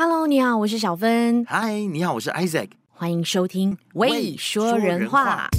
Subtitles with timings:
[0.00, 1.44] Hello，你好，我是小芬。
[1.46, 2.68] Hi，你好，我是 Isaac。
[2.88, 5.50] 欢迎收听《未说人话》。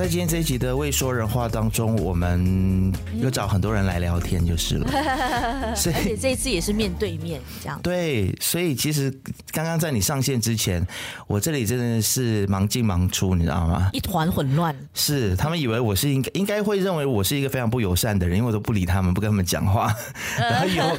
[0.00, 2.90] 在今天这一集的未说人话当中，我们
[3.20, 4.86] 又找很多人来聊天就是了。
[5.76, 7.78] 所以而且这一次也是面对面这样。
[7.82, 9.14] 对，所以其实
[9.52, 10.82] 刚刚在你上线之前，
[11.26, 13.90] 我这里真的是忙进忙出，你知道吗？
[13.92, 14.74] 一团混乱。
[14.94, 19.94] 是，他们以为我是应该应该会认为我是一个非常不友善的人，因为我都不理他们，不跟他们讲话。
[20.38, 20.98] 然后有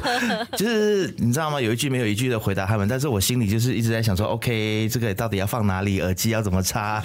[0.56, 1.60] 就是你知道吗？
[1.60, 6.00] 有一句没有一句的回答他们，但是我心里就是一直在想说，OK，这个到底要放哪里？
[6.00, 7.02] 耳机要怎么插？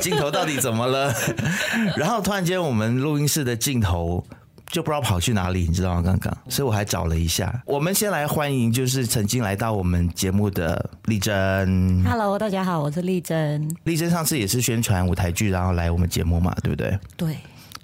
[0.00, 1.14] 镜头到底怎么了？
[1.96, 4.24] 然后突然间，我们录音室的镜头
[4.66, 6.02] 就不知道跑去哪里，你知道吗？
[6.02, 7.62] 刚刚，所以我还找了一下。
[7.66, 12.04] 我们先来欢迎，就是曾经来到我们节目的丽珍。
[12.04, 13.68] Hello，大家好，我是丽珍。
[13.84, 16.98] 丽珍上次也是宣传舞台剧，然后来我们节目嘛，对不对？
[17.16, 17.36] 对，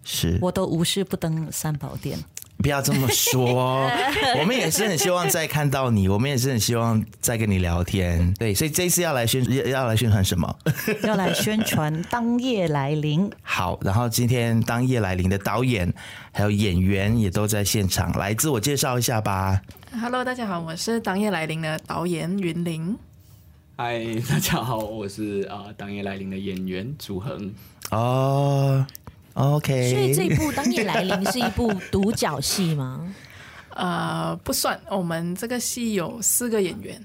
[0.05, 0.39] 是。
[0.41, 2.19] 我都无事不登三宝殿。
[2.59, 3.89] 不要这么说，
[4.41, 8.33] 我们也是很希望再看到你，我们也是很希望再跟你聊天。
[8.35, 10.59] 对，所以这一次要来宣要来宣传什么？
[11.05, 13.29] 要来宣传《当夜来临》。
[13.43, 15.93] 好，然后今天《当夜来临》的导演
[16.33, 19.61] 还有演员也都在现场，来自我介绍一下吧。
[20.01, 22.97] Hello，大家好，我是《当夜来临》的导演云林。
[23.77, 27.53] 嗨，大家好，我是啊《当夜来临》的演员祖恒。
[27.91, 28.85] 哦。
[29.37, 33.07] OK，所以这一部《当夜来临》是一部独角戏吗？
[33.77, 36.99] 呃，不算，我们这个戏有四个演员。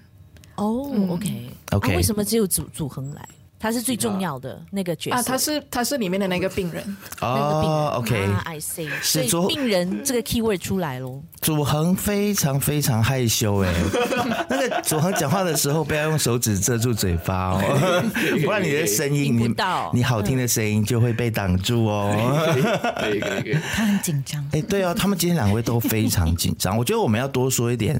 [0.55, 1.79] 哦、oh，OK，OK，、okay.
[1.79, 1.91] okay.
[1.91, 3.27] 啊、为什么只有祖祖恒来？
[3.61, 5.17] 他是最重要的那个角色。
[5.17, 6.83] 啊，他是他是里面的那个病人。
[7.21, 11.21] 哦、那个病人，OK，I see，所以病人这个 keyword 出来喽。
[11.41, 13.73] 祖恒非常非常害羞哎，
[14.49, 17.61] 那个祖恒讲话的时候不要用手指遮住嘴巴哦，
[18.43, 19.53] 不然你的声音你
[19.93, 22.11] 你好听的声音就会被挡住哦。
[22.97, 24.43] 可以可以可以， 他很紧张。
[24.53, 27.99] 哎，对哦，他们今天两位都非常紧张，我觉得我们要多说一点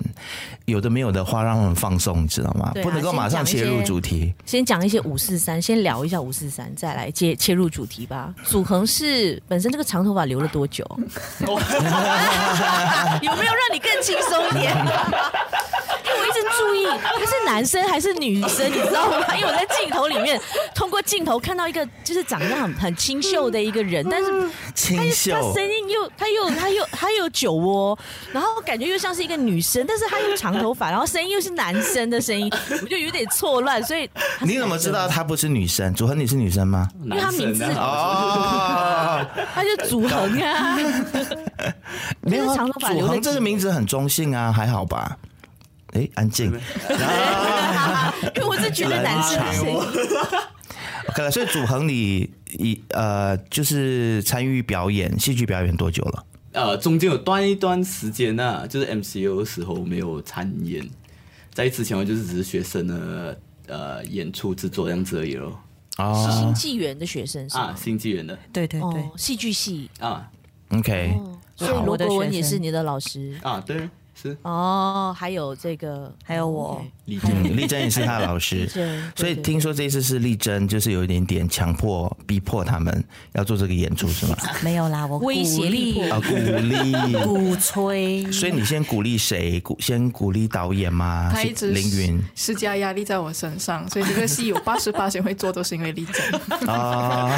[0.66, 2.72] 有的没有的话，让他们放松，你知道吗？
[2.76, 5.51] 啊、不能够马上切入主题，先讲一些五四三。
[5.60, 8.32] 先聊一下五四三，再来切切入主题吧。
[8.44, 10.86] 祖恒是本身这个长头发留了多久？
[13.22, 14.76] 有没有让你更轻松一点？
[16.61, 19.26] 注意他是男生还是女生，你知道吗？
[19.36, 20.39] 因为我在镜头里面
[20.76, 27.98] 通过镜头看到一个就是长得很很清秀的一个人，但是清秀，他声音又他又他又他有酒窝，
[28.32, 32.52] 然后感觉又像是一个女生，但是他又长头发，然后声音又是男生的声音，
[32.82, 33.82] 我就有点错乱。
[33.83, 34.10] 所以
[34.42, 35.93] 你怎么知道他不是女生？
[35.93, 36.88] 祖恒你是女生吗？
[37.04, 40.78] 因为他名字哦，他就祖恒啊，
[42.22, 42.93] 没有长头发。
[42.93, 45.17] 祖恒这个名字很中性啊，还好吧？
[45.94, 46.48] 哎，安静。
[48.36, 49.78] 因为我是觉得男生的声音。
[51.10, 56.26] OK 了，所以祖恒你一呃，就是参与表演戏剧表演多久了？
[56.54, 60.88] 呃，中间有断一段时间呢、啊，就是 MCU 的时候没有参演，
[61.54, 65.60] 在之前我就是只是学生的呃演出制作这样子而已咯。
[65.98, 69.90] 哦，是新纪元的学生是啊，新纪元的，对对对，戏剧系。
[70.00, 70.30] 啊
[70.70, 73.38] ，OK，、哦、所以罗国文也是你的老师。
[73.42, 73.90] 啊，对。
[74.43, 78.66] 哦，还有这个，还有我，丽珍， 丽珍也是他的老师，
[79.16, 84.38] 所以听说这次是丽珍，就是有一点点强迫、逼迫他们要做这个演出，是吗？
[84.64, 88.32] 没有啦，我威胁力啊，鼓励、鼓吹。
[88.32, 89.60] 所以你先鼓励谁？
[89.60, 91.30] 鼓先鼓励导演吗？
[91.33, 97.30] 他一直凌云施加压力在我身上，所以这个戏有八十八线会做，都是因为丽珍啊。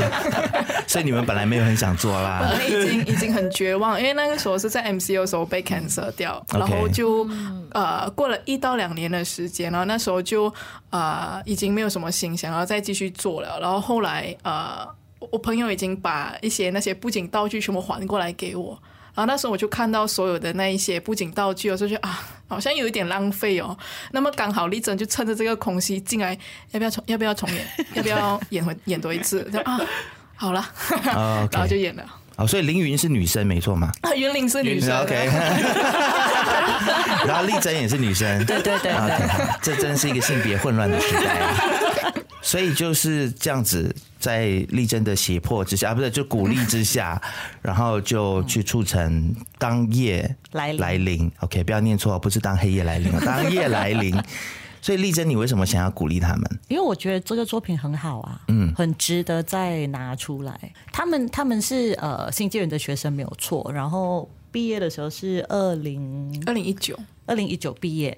[0.86, 7.28] 所以你们本来没有很想做啦，已经已经很绝望，因为那个时候是在 MCU 的时候被 cancel 掉，然后就
[7.72, 10.54] 呃过了一到两年的时间，然后那时候就
[10.90, 13.60] 呃已经没有什么心想要再继续做了。
[13.60, 14.88] 然后后来呃
[15.20, 18.78] 我朋友已经把一些那些布景道具全部还过来给我，
[19.14, 23.78] 然后那时候我就看到所有的那一些布景道具，我就觉得啊好像有一点浪费哦。
[24.12, 26.38] 那么刚好丽珍就趁着这个空隙进来，
[26.72, 27.68] 要不要重要不要重演？
[27.96, 29.44] 要不要演回演多一次？
[29.52, 29.80] 就啊
[30.36, 31.48] 好了，oh.
[31.54, 32.04] 然后就演了。
[32.36, 33.92] 哦，所以凌云是女生没错吗？
[34.02, 35.16] 啊，云林是女生，OK。
[37.26, 39.24] 然后丽珍也是女生，对对对，OK。
[39.62, 41.42] 这真是一个性别混乱的时代。
[42.42, 47.22] 所以就是这样子，在丽珍的胁迫之下，啊，不是就鼓励之下，
[47.62, 51.32] 然后就去促成当夜来来临。
[51.40, 54.22] OK，不要念错，不是当黑夜来临，当夜来临。
[54.84, 56.60] 所以丽珍，你为什么想要鼓励他们？
[56.68, 60.74] 因为我觉得这个作品很好啊，嗯，很值得再拿出来。
[60.92, 68.18] 他们他们是呃新纪元的学生没有错，然后毕业的时候是二零二零一九，二零一九毕业，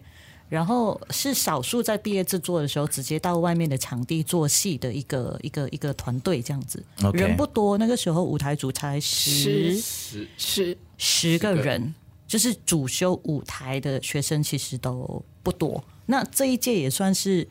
[0.50, 7.20] 然后是少数在毕业制作的时候直接到外面的场地做戏的一个一个一个团队这样子，Okay.
[7.20, 11.94] 人不多，那个时候舞台组才十十十十个人，
[12.28, 17.48] 就是主修舞台的学生其实都不多，那这一届也算是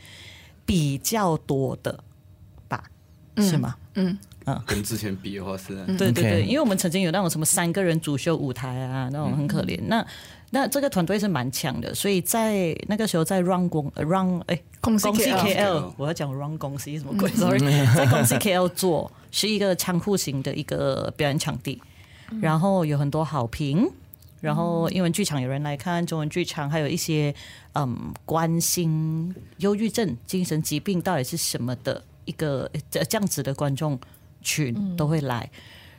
[0.65, 2.03] 比较多的
[2.69, 2.85] 吧，
[3.37, 3.77] 嗯、是吗？
[3.95, 4.19] 嗯。
[4.47, 9.81] 嗯，跟之前比的话是，对对对，因为我们曾经有那种什么三个人主修舞台啊，那种很可怜。
[9.87, 10.07] 那
[10.51, 17.59] 那这个团队是蛮强的，所以在那个时候在 Run 公 Run 哎，公司 KL，我要讲 Run 公司什么鬼？Sorry，
[17.97, 21.81] 在公司 KL 做是一个仓库型的一个表演场地，
[22.43, 23.91] 然后有很多好评，
[24.45, 27.35] 然后英文剧场有人来看，中文剧场还有一些
[27.73, 33.99] 嗯关心忧郁症、精神疾病到底是什么的一个这这样子的观众。
[34.47, 35.51] 群都会来，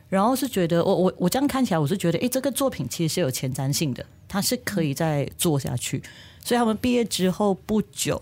[0.07, 6.03] 然后是觉得我我我这样看起来，我是觉得，哎，这个作品其实是有前瞻性的，它是可以再做下去。
[6.44, 8.21] 所以他们毕业之后不久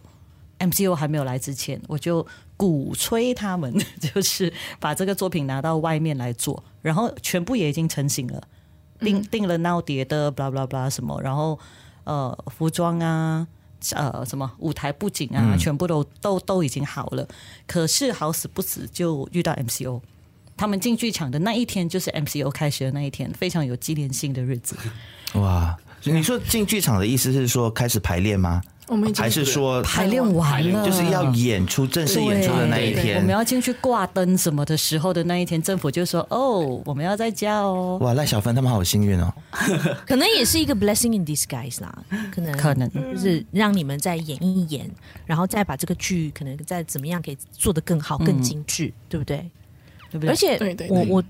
[0.60, 2.26] ，MCO 还没有来之前，我就
[2.56, 8.42] 鼓吹他们， 就是把这个作品拿到外面来做，然后全部也已经成型了，
[9.04, 11.60] 定定了闹碟的，blah blah blah 什么，然后
[12.06, 13.48] 呃，服装啊，
[13.92, 17.28] 呃，什么舞台布景啊，全部都都都已经好了。
[17.68, 20.02] 可是好死不死就遇到 MCO。
[20.56, 24.76] 他们进剧场的那一天就是 MCO 开学的那一天，非常有纪念性的日子。
[25.36, 25.76] 哇！
[26.06, 28.62] 你说进剧场的意思是说开始排练吗？
[28.88, 33.18] 我们还是说排练完了，就是要演出正式演出的那一天？
[33.18, 38.14] 我们要进去挂灯什么的时候的那一天，政府就说：“哦，我们要在家哦。”哇！
[38.14, 39.34] 赖小芬他们好幸运哦，
[40.06, 41.98] 可能也是一个 blessing in disguise 啦，
[42.32, 44.90] 可能可能就是让你们再演一演，
[45.26, 49.50] 然后再把这个剧可能再怎么样给做得更好、更精致，嗯、对不对？
[50.28, 50.60] 而且
[50.90, 51.24] 我我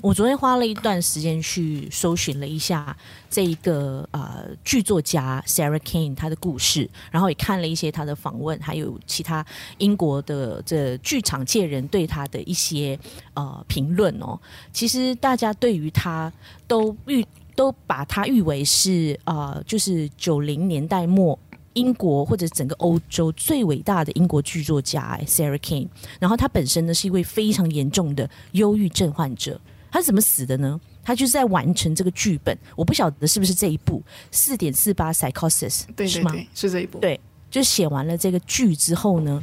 [0.00, 2.96] 我昨天花了一段时间去搜寻了一下
[3.28, 9.44] 这一个呃剧作家 Sarah Kane 他的故事，然后也看了一些他的访问，还有其他
[9.78, 12.98] 英国的这剧场界人对他的一些
[13.34, 14.38] 呃评论哦。
[14.72, 16.32] 其实大家对于他
[16.68, 21.38] 都誉都把他誉为是呃就是九零年代末。
[21.74, 25.86] 英国或者整个欧洲最伟大的英国剧作家 Sarah Kane，
[26.18, 29.60] 然后他本身呢是一位非常严重的忧郁症患者。
[29.90, 30.80] 他是怎么死的呢？
[31.02, 36.34] 他就是在完成这个剧本，我不晓得是不是这一部四点四八 Psychosis，对，是吗？
[36.54, 36.98] 是这一部。
[36.98, 37.18] 对，
[37.50, 39.42] 就写完了这个剧之后呢，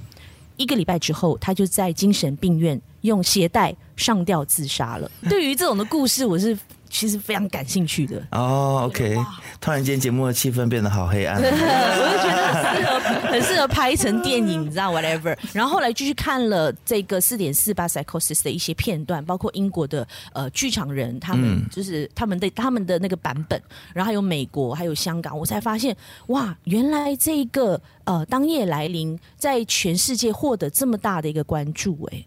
[0.57, 5.09] 一个礼拜之后，他就在精神病院用鞋带上吊自杀了。
[5.27, 6.57] 对于这种的故事，我是。
[6.97, 8.25] 其实非常感兴趣的。
[8.31, 9.17] 哦、oh,，OK，
[9.59, 15.37] 突然间节目的气氛变得好黑暗， 我就觉得很适合，很适合拍成电影，你知道，whatever。
[15.51, 23.61] 然后后来继续看了这个四点四八 Psychosis 的一些片段，包括英国的呃剧场人，他们就是他们的他们的那个版本，
[23.93, 25.93] 然后还有美国，还有香港，我才发现
[26.27, 32.25] 哇，原来这个呃当夜来临在全世界获得这么大的一个关注，哎，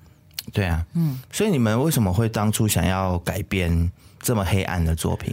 [0.52, 3.90] 对啊，嗯，所以你们为什么会当初想要改编？
[4.20, 5.32] 这么黑暗的作品，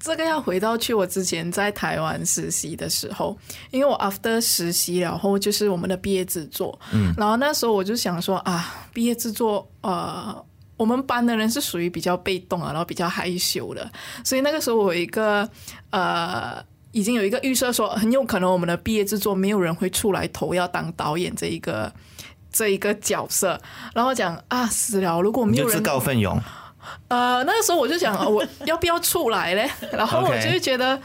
[0.00, 3.36] 这个要回到去我之前在台湾实习的时候，
[3.70, 10.44] 因为我 after 实习，然后就是我们的毕业制作，嗯，然后那时候我就想说啊，毕业制作，呃，
[10.76, 13.90] 我们班的人是属于比较被动啊，然后比较害羞的，
[14.24, 15.48] 所以那个时候我有一个
[15.90, 21.92] 呃，已经有一个预设说，很有可能我们的毕业制作没有人会出来投要当导演这一个
[22.52, 23.60] 这一个角色，
[23.94, 26.40] 然后讲啊，死了，如果没有人自告奋勇。
[27.08, 29.70] 呃，那个时候我就想，我要不要出来嘞？
[29.92, 30.98] 然后我就会觉得.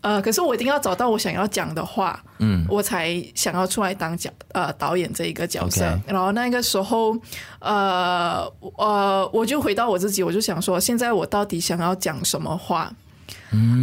[0.00, 5.84] 呃，可是我一定要找到我想要讲的话，嗯，我才想要出来当角呃导演这一个角色。
[6.06, 7.16] 然后那个时候，
[7.58, 12.92] 呃呃，我就回到我自己，我就想说，现在我到底想要讲什么话？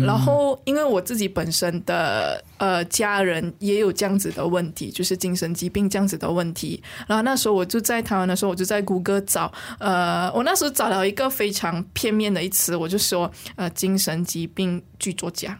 [0.06, 6.82] 然后，因为我自己本身的呃家人也有这样子的问题，就是精神疾病这样子的问题。
[7.08, 15.58] 然后那时候我就在台湾的时候，我就在谷歌找，呃，我那时候找到一个非常片面的一词，我就说呃精神疾病剧作家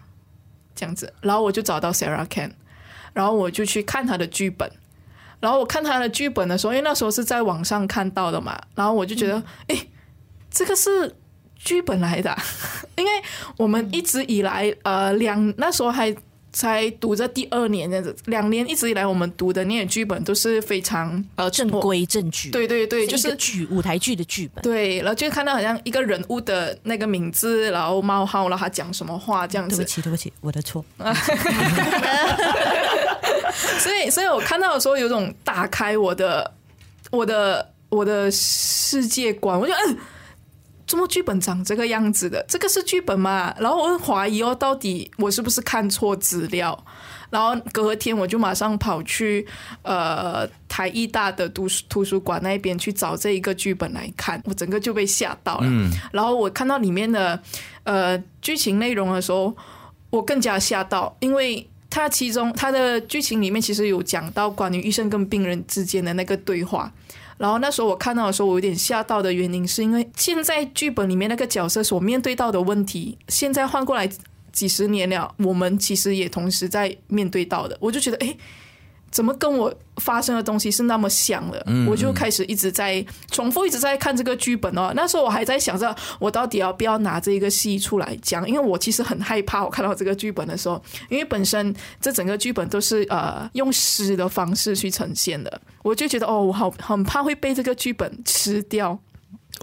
[0.76, 1.14] 这样子。
[1.22, 2.52] 然后我就找到 Sarah Kane，
[3.14, 4.70] 然后我就去看他的剧本。
[5.40, 9.88] 然后我看他的剧本的时候，因为那时候是在网上看到的嘛，然后我就觉得，哎、嗯，
[10.50, 11.16] 这个是。
[11.64, 12.36] 剧本来的，
[12.98, 13.12] 因为
[13.58, 16.14] 我们一直以来，呃，两那时候还
[16.52, 29.78] 才读着第二年这样子，两年一直以来我们读的那些剧本都是非常呃正规正剧，对对对，就是剧舞台剧的剧本，对，然后就看到好像一个人物的那个名字，然后冒号，然后他讲什么话这样子。
[29.78, 30.84] 对不起，对不起，我的错。
[33.80, 36.54] 所以，所以我看到的时候，有种打开我的
[37.12, 39.98] 我的我的世界观，我就嗯。
[40.92, 42.46] 怎么剧本长这个样子的？
[42.50, 43.56] 这个是剧本吗？
[43.58, 46.78] 然后我怀疑哦，到底我是不是看错资料？
[47.30, 49.48] 然后隔天我就马上跑去
[49.84, 55.64] 呃台艺大的图图书馆那边去找这一个剧本来看，我整个就被吓到了。
[55.64, 57.42] 嗯、然后我看到里面的
[57.86, 59.56] 呃剧情内容的时候，
[60.10, 66.92] 我更加吓到，因为它其中它的剧情里面其实有讲到关于医生跟病人之间的那个对话。
[67.42, 74.08] 然后那时候我看到的时候，我有点吓到的原因，是因为现在剧本里面那个角色所面对到的问题，现在换过来
[74.52, 77.76] 几十年了，我们其实也同时在面对到的。
[77.82, 78.38] 我就觉得，哎。
[79.12, 81.66] 怎么跟我发生的东西是那么像的？
[81.88, 84.92] 我就开始一直在重复，一直在看这个剧本哦。
[84.96, 88.48] 那时候我还在想着，我到底要不要拿这个戏出来讲？
[88.48, 98.98] 因为我其实很害怕，我看到这个剧本的时候，因为本身这整个剧本都是呃用诗的方式去呈现的，我就觉得哦，我好很怕会被这个剧本吃掉。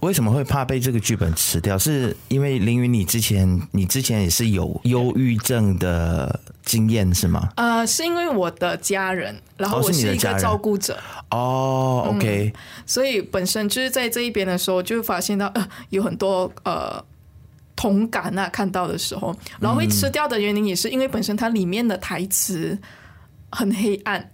[0.02, 1.76] 为什么会怕被这个剧本吃掉？
[1.76, 6.38] 是因为凌云，你之前你之前也是有忧郁症的
[6.68, 7.48] 经验是吗？
[7.56, 10.98] 呃，是因为我的家人，然后我是一个照顾者。
[11.30, 17.02] 哦，哦，OK，嗯，所以本身就是在这一边的时候，就发现到呃有很多呃
[17.74, 22.78] 同感啊，看到的时候，然后会吃掉的原因也是因为本身它里面的台词
[23.50, 24.30] 很黑暗。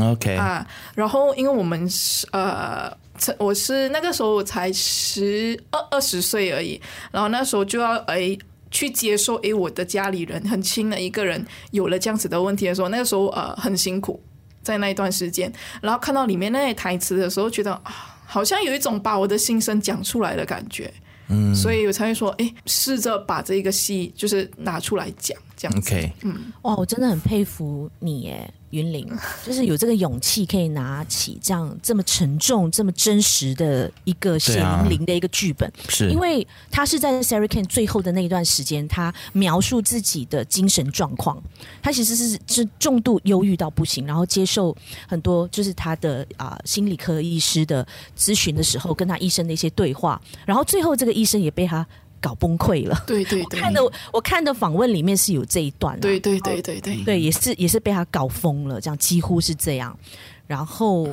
[0.00, 0.66] OK 啊，
[0.96, 2.92] 然后因为我们是呃。
[3.38, 6.80] 我是那个时候我才十二二十岁而已，
[7.12, 8.36] 然后那时候就要哎
[8.72, 14.20] 去接受诶我的家里人很亲的一个人有了这样子的问题的时候，那个时候呃很辛苦
[14.62, 20.92] 在那一段时间，然后看到里面那些台词的时候，觉得啊好像有一种把我的心声讲出来的感觉，
[21.28, 28.52] 嗯，所以我才会说诶试着把这个戏就是拿出来讲这样子，OK，嗯，哇，我真的很佩服你耶。
[28.72, 29.06] 云林
[29.46, 36.10] 就是有这个勇气，可以拿起这样这么沉重、这么真实的一个血淋淋的一个剧本，是。
[36.10, 41.40] 因为他是在 Sarah Kane 最后的那一段时间，他描述自己的精神状况，
[41.82, 44.76] 他其实是是重度忧郁到不行，然后接受
[45.06, 47.86] 很多就是他的啊、呃、心理科医师的
[48.18, 51.86] 咨询的时候，跟他医生的一些对话，然后最后这个医生也被他。
[52.22, 59.98] 搞崩溃了，对对对，我看的我看的访问里面是有这一段，对对对对对，对也是也是被他搞疯了，这样几乎是这样。
[60.46, 61.08] 然后，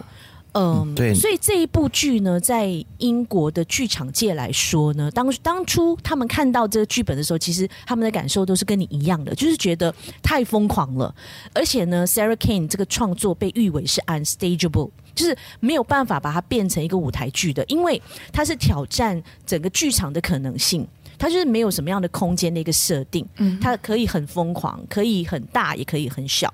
[0.54, 11.13] 嗯，对，所以这一部剧呢，在英国的剧场界来说呢，当当初他们看到这个剧本的时候，其实他们的感受都是跟你一样的，就是觉得太疯狂了。
[11.54, 18.01] 而且呢，Sarah Kane 这个创作被誉为是 unstageable，就是没有办法把它变成一个舞台剧的，因为
[18.34, 20.86] 它是挑战整个剧场的可能性。
[21.19, 26.51] 它就是没有什么样的空间的一个设定，嗯，它可以很疯狂，可以很大，也可以很小。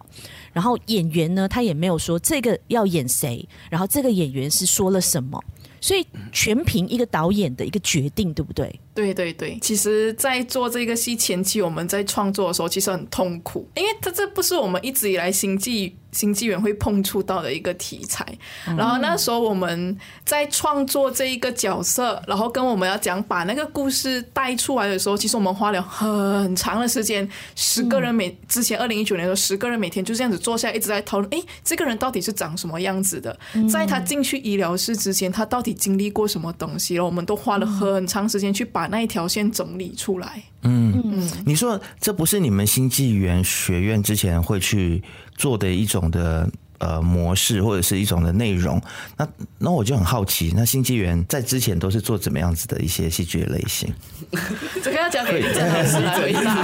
[0.52, 5.42] 然后演员呢，他也没有说这个要演谁，然后这个演员是说了什么，
[5.80, 8.80] 所以全凭一个导演的一个决定，对不对？
[8.96, 18.26] 对对对，其实，在做这个戏前期，我们在创作的时候，其实很痛苦，因为它这不是我们一直以来新纪新纪元会碰触到的一个题材。
[18.70, 33.38] 嗯、然后那时候我们在创作这一个角色，然后跟我们要讲把那个故事带出来的时候，其实我们花了很长的时间，十个人每、嗯、之前二零一九年的时候，十个人每天就这样子坐下一直在讨论，哎，这个人到底是长什么样子的？
[33.70, 36.96] 在他进去医疗室之前，他到底经历过什么东西？
[36.96, 38.85] 然后我们都花了很长时间去把。
[38.86, 40.44] 把那一条线整理出来。
[40.62, 45.04] 嗯嗯，你说这不是你们新纪元学院之前会去
[45.36, 48.80] 做的一种的呃模式，或者是一种的内容？
[49.18, 49.28] 那
[49.58, 53.92] 那我就很好奇，那新纪元在之前都是做怎么样子的一些戏剧类型？
[54.84, 56.64] 这个要讲给郑老师来回答。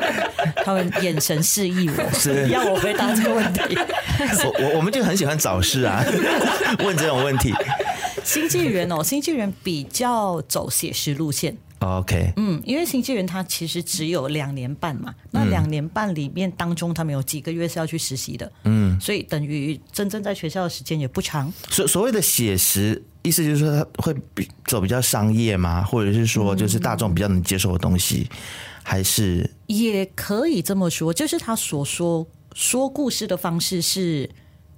[0.64, 3.60] 他们眼神示意我是要我回答这个问题。
[4.44, 6.02] 我我我们就很喜欢找事啊，
[6.78, 7.52] 问这种问题。
[8.24, 11.56] 新纪元哦，新纪元比较走写实路线。
[11.78, 21.50] OK，嗯，因为新纪元他其实只有两年半嘛，那两年半里面当中，他们有几个月是要去实习的，嗯，所以等于真正在学校的时间也不长。
[21.70, 25.82] 所所谓的写实，意思就是说他会比走比较商业吗？
[25.82, 28.36] 或者是说就是大众比较能接受的东西，嗯、
[28.82, 34.28] 还是也可以这么说，就是他所说说故事的方式是。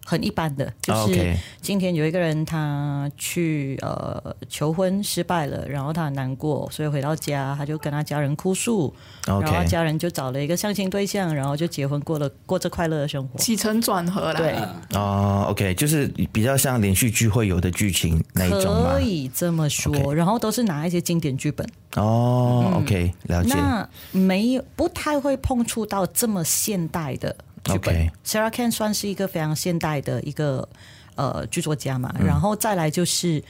[0.05, 8.93] 很一般的，就是今天有一个人他去呃求婚失败了，然后他很难过，所以回到家他就跟他家人哭诉
[9.27, 9.43] ，okay.
[9.43, 14.35] 然后家人就找了一个相亲对象，然后就结婚过了过着快乐的生活，起承转合了。
[14.35, 14.55] 对，
[14.95, 18.95] 哦、uh,，OK，就是比较像连续剧会有的剧情那一种吗？
[18.95, 20.11] 可以这么说，okay.
[20.11, 21.67] 然后都是拿一些经典剧本。
[21.97, 23.55] 哦、oh,，OK，了解。
[23.55, 27.35] 那没有不太会碰触到这么现代的。
[27.69, 28.67] OK，Sarah、okay.
[28.67, 30.69] Kane 算是一个非常现代的一个
[31.15, 33.43] 呃剧作家嘛，嗯，然后再来就是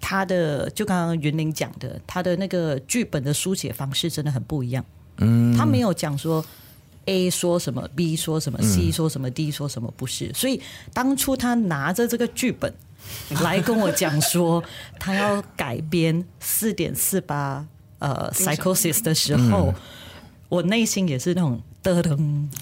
[0.00, 4.84] 他的就刚刚云林讲的，他的那个剧本的书写方式真的很不一样。
[5.18, 6.44] 嗯，他没有讲说
[7.04, 10.32] A 说什么，B 说什么，C 说什么，D 说什么，不是。
[10.34, 10.60] 所以
[10.92, 12.74] 当初他拿着这个剧本
[13.42, 14.60] 来跟我讲说
[14.98, 17.64] 他要改编四点四八
[18.00, 19.72] 呃 psychosis 的时候，
[20.48, 21.62] 我内心也是那种。
[21.82, 22.16] 噔噔，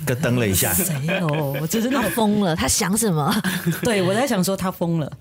[0.06, 0.72] 咯噔了一下。
[0.72, 1.56] 谁哦？
[1.60, 3.34] 我真是他疯了，他想什么？
[3.82, 5.12] 对，我在想说他疯了。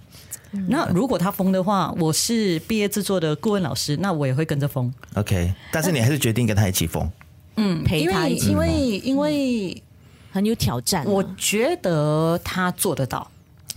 [0.67, 4.91] 那如果他疯的话，我是毕业制作的顾问老师，那我也会跟着疯。
[5.15, 7.07] OK，但是你还是决定跟他一起疯。
[7.57, 9.83] 嗯，陪他一起，因为因为
[10.31, 11.05] 很有挑战。
[11.05, 13.29] 我觉得他做得到。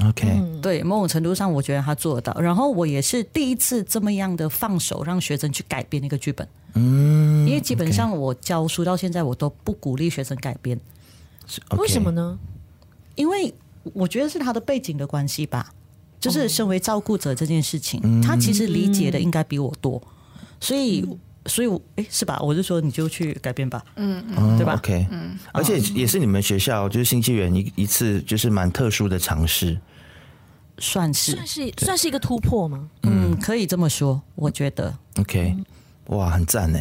[0.09, 2.41] OK，对，某种程度上，我觉得他做得到。
[2.41, 6.47] 然后我也是第一次这么样的放手，让学生去改编那个剧本。
[6.75, 10.79] 嗯，因为基本上我教书到现在，我都不鼓励学生改编。
[11.69, 11.77] Okay.
[11.77, 12.39] 为什么呢？
[13.15, 13.53] 因为
[13.93, 15.73] 我觉得是他的背景的关系吧。
[16.21, 20.01] 就是身为照顾者这件事情，嗯、他其实理解的应该比我多，
[20.61, 22.39] 所以，嗯、所以，哎，是吧？
[22.41, 29.77] 我就说你就去改变吧，嗯嗯，对吧？OK，嗯，而且也是你们学校就是新纪元一一次就是蛮特殊的尝试，
[30.79, 32.89] 算是算是算是一个突破吗？
[33.03, 34.95] 嗯，可以这么说，我觉得。
[35.19, 35.57] OK。
[36.07, 36.79] 哇，很赞呢！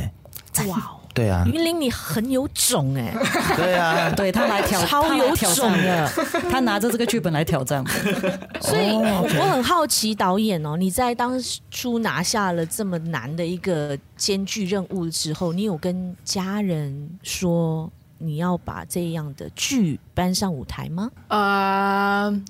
[0.67, 3.13] 哇哦，对啊，云林你很有种哎！
[3.55, 6.07] 对啊， 对他来挑，超有种的，
[6.49, 7.83] 他拿着这个剧本来挑战。
[8.59, 21.11] 所以我很好奇，导演哦，你在当初拿下了这么难的一个艰巨任务之后，你有跟家人说你要把这样的剧搬上舞台吗？
[21.27, 22.41] 呃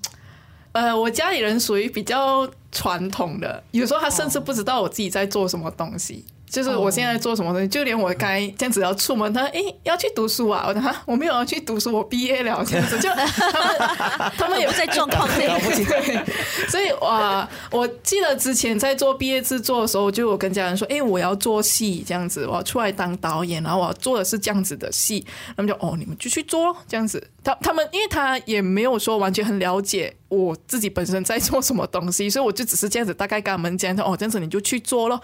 [0.73, 6.23] 呃，我家里人属于比较传统的，有时候他甚至不知道我自己在做什么东西。
[6.51, 15.47] 就是我现在做什么东西，就连我该这样子要出门，他说：“诶，要去读书啊！”我说：“我没有要去读书，我毕业了。”这样子，就他们他们也不在状况内。
[15.47, 16.25] 对，
[16.67, 35.21] 所以哇，我记得之前在做毕业制作的时候，就我跟家人说：“诶，我要做戏，这样子，我要出来当导演，然后我要做的是这样子的戏。”他们就：“哦，你们就去做这样子。”他他们因为他也没有说完全很了解我自己本身在做什么东西，所以我就只是这样子大概跟他们讲说：“哦，这样子你就去做咯。”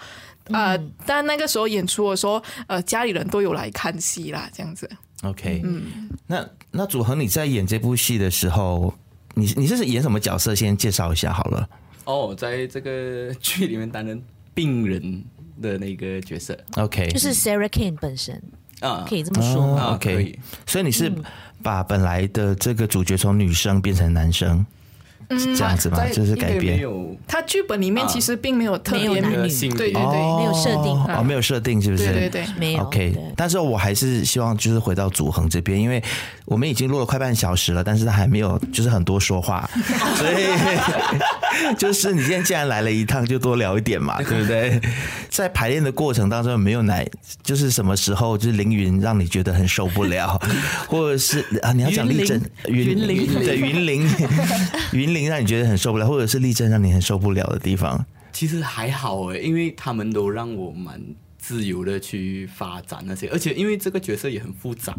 [0.52, 4.88] 呃，但那个时候演出的时候，呃，家里人都有来看戏啦，这样子。
[5.22, 8.94] OK，嗯，那那祖恒你在演这部戏的时候，
[9.34, 10.54] 你你这是演什么角色？
[10.54, 11.68] 先介绍一下好了。
[12.04, 14.22] 哦，在这个 剧里面担任
[14.54, 15.24] 病人
[15.60, 16.58] 的那个角色。
[16.76, 18.40] OK，就是 Sarah Kane 本身
[18.80, 19.84] 啊，可以这么说吗？
[19.84, 21.12] 哦？OK，所以你是
[21.62, 24.50] 把本来的这个主角从女生变成男生。
[24.50, 24.66] 嗯，
[25.28, 25.98] 这样子吗？
[26.12, 26.80] 就是改编。
[27.26, 32.04] 他剧本里面其实并没有特别男女，对对对，没有设定哦，没有设定，是不是？
[32.04, 32.82] 对对对，没有。
[32.82, 36.02] OK，但是我还是希望就是回到祖恒这边，因为
[36.46, 39.68] 我们已经录了快半小时了，但是他还没有就是很多说话，
[40.16, 44.80] 所以就是你今天既然来了一趟，就多聊一点嘛， 对不对？
[45.28, 47.04] 在排练的过程当中，有没有哪
[47.42, 50.40] 就是什么时候就是凌云让你觉得很受不了，
[50.86, 53.26] 或者是啊，你要讲丽珍云林。
[53.34, 54.08] 对云林
[54.92, 55.17] 云林。
[55.26, 61.00] 让你觉得很受不了，或者是立正让你很受不了的地方，其实还好哎，因为他们都让我蛮
[61.38, 64.94] 自由的去发展那些，而且因为这个角色也很复杂，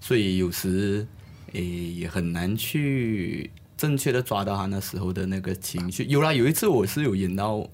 [0.00, 1.06] 所以有时
[1.52, 6.04] 诶也很难去正确的抓到他那时候的那个情绪。
[6.04, 7.66] 有啦，有一次我是有演到，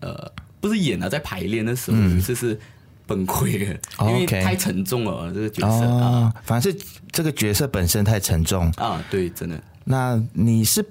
[0.00, 2.58] 呃，不是演了，在排练的时候，有一次是
[3.06, 6.78] 崩溃了，嗯、因为太沉重了这个角色啊，哦、反正是
[7.12, 9.62] 这个角色本身太沉重啊，对，真的。
[9.84, 10.84] 那你是？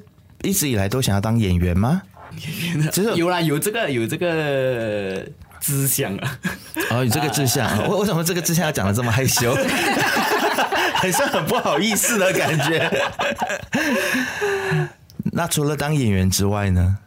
[0.43, 2.02] 一直以来都想要当演员吗？
[2.38, 5.26] 演员的，就是有啦，有这个有这个
[5.60, 6.39] 志向啊。
[6.91, 9.56] 哦，有这个志向， 我为什么这个志向要讲的这么害羞？
[10.95, 12.91] 好像很不好意思的感觉。
[15.32, 16.97] 那除了当演员之外呢？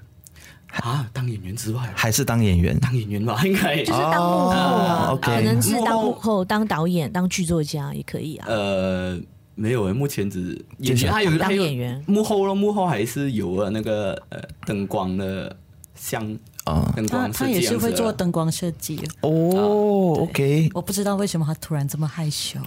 [0.82, 2.78] 啊，当演员之外，还是当演员？
[2.80, 5.18] 当演员吧，应该就是当幕后啊。
[5.20, 8.46] 可能是当幕后、当导演、当剧作家也可以啊。
[8.48, 9.20] 呃。
[9.54, 15.54] 没有诶，目前只演员，他有当演员，幕后咯，幕后还是有了那个呃灯光的
[15.94, 16.22] 像
[16.64, 20.16] 啊，灯光他他也是会做灯光设计哦。
[20.20, 22.58] OK，我不知道为什么他突然这么害羞。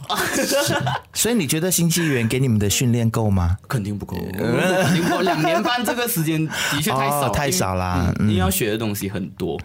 [1.13, 3.57] 所以你觉得新纪元给你们的训练够吗？
[3.67, 5.21] 肯定不够，肯定不够。
[5.21, 8.13] 两年半这个时间的确太少，太少啦。
[8.19, 9.59] 你要学的东西很多。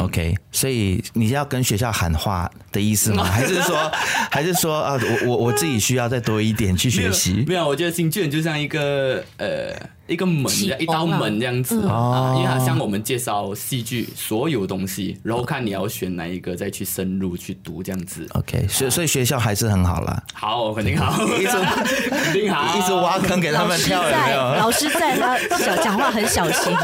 [0.00, 3.24] OK，所以你要跟学校喊话的意思吗？
[3.30, 3.90] 还是说，
[4.30, 7.44] 还是说啊，我我我自己需要再多一点去学习？
[7.48, 9.74] 没有，我觉得新纪元就像一个呃
[10.08, 18.26] 一个门，一道门这样子因为它向我们介绍戏剧所有东西，然后看你要选哪一个再去深入去读这样子。
[18.30, 20.22] OK，所以所以学校还是很好啦。
[20.32, 21.52] 好，肯定好， 一直
[22.10, 24.54] 肯定好，一直挖坑给他们跳，有没有？
[24.56, 25.14] 老师在，
[25.50, 26.74] 他小讲话很小心。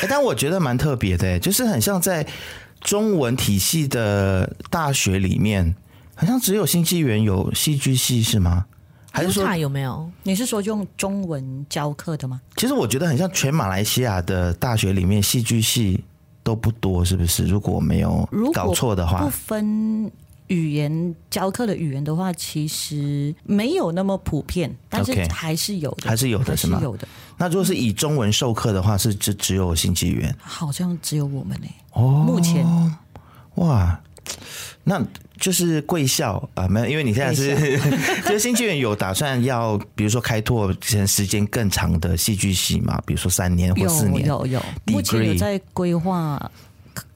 [0.00, 2.26] 欸、 但我觉得蛮特别的，就是很像在
[2.80, 5.74] 中文体系的大学里面，
[6.14, 8.64] 好像只有新纪元有戏剧系是吗？
[9.16, 10.10] 还是说有没有？
[10.22, 12.38] 你是说用中文教课的吗？
[12.56, 16.04] 其实我觉得很像全马来西亚的大学里面戏剧系
[16.42, 17.46] 都不多，是不是？
[17.46, 20.12] 如果我没有搞错的话，不分
[20.48, 26.78] 语言教课的语言的话，其实没有那么普遍，但是还是有的，okay, 还是有的，是吗？
[26.82, 27.08] 有的。
[27.38, 30.36] 那如果是以中文授课的话，是只只有新纪元？
[30.40, 31.74] 好像只有我们呢、欸。
[31.92, 32.64] 哦，目前
[33.54, 33.98] 哇，
[34.86, 35.04] 那。
[35.38, 37.78] 就是贵校啊，没有，因为你现在是，
[38.24, 46.50] 就是新纪元有打算要，比如说开拓成时间更长的戏剧系嘛，比如说三年或四年，有有有，目前有在规划，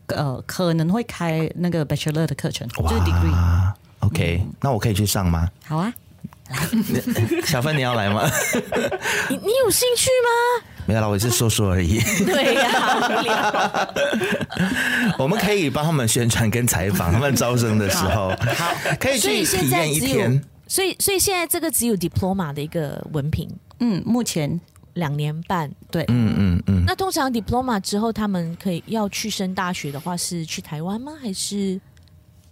[0.09, 3.73] 呃，可能会开那个 Bachelor 的课程，就是 Degree。
[4.01, 5.49] OK，嗯，那我可以去上吗？
[5.65, 5.91] 好啊，
[7.47, 8.31] 小芬你要来吗？
[9.31, 10.67] 你你有兴趣吗？
[10.91, 12.01] 没有啦，我是说说而已。
[12.27, 13.89] 对呀、啊，
[15.21, 18.37] 我们可以帮他们宣传跟采访，他们招生的时候，好，
[18.99, 20.43] 可以去体验一天。
[20.67, 23.49] 所以，所以现在这个只有 diploma 的一个文凭。
[23.79, 24.61] 嗯，目前
[24.95, 25.71] 两年半。
[25.93, 26.83] 对，嗯嗯嗯。
[26.85, 31.13] 那通常 diploma 之后，他们可以要去升大学的话，是去台湾吗？
[31.23, 31.81] 还是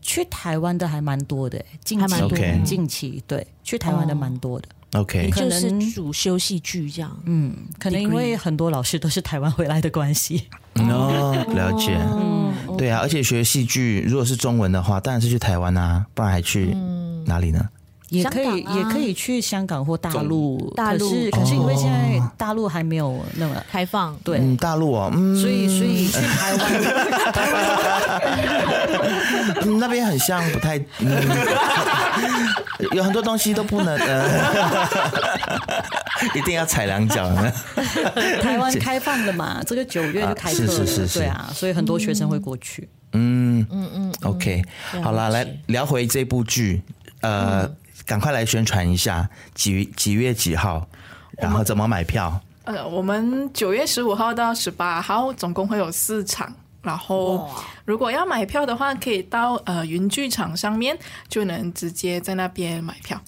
[0.01, 1.61] 去台湾的还蛮多的？
[1.83, 4.69] 近期，Okay 近期对，去台湾的蛮多的。
[4.93, 7.15] OK，可能就是主修戏剧这样。
[7.27, 10.45] 嗯，可能因为很多老师都是台湾回来的关系。
[10.75, 11.99] 哦，了解。
[11.99, 16.75] 嗯，对啊，而且学戏剧如果是中文的话，当然是去台湾啊，不然还去
[17.27, 17.69] 哪里呢？
[18.09, 20.73] 也可以，也可以去香港或大陆。
[20.77, 24.17] 大陆，可是可是因为现在大陆还没有那么开放。
[24.25, 26.73] 对，大陆啊，嗯，所以所以 去台湾，
[29.79, 30.77] 那边很像不太，
[32.93, 33.99] 有很多东西都不能，
[36.35, 37.29] 一定要踩两脚。
[38.43, 39.61] 台湾开放了嘛？
[39.67, 42.89] 这个九月就开课了，是是是，对啊，所以很多学生会过去。
[43.13, 44.63] 嗯嗯嗯，OK，
[45.03, 46.81] 好了，来聊回这部剧，
[47.21, 47.71] 呃。
[48.09, 50.89] 赶快来宣传一下，几几月几号，
[51.37, 52.41] 然后怎么买票？
[52.65, 57.47] 呃，我们九月十五号到十八号总共会有四场，然后
[57.85, 63.21] 如果要买票的话，可以到呃云剧场上面就能直接在那边买票。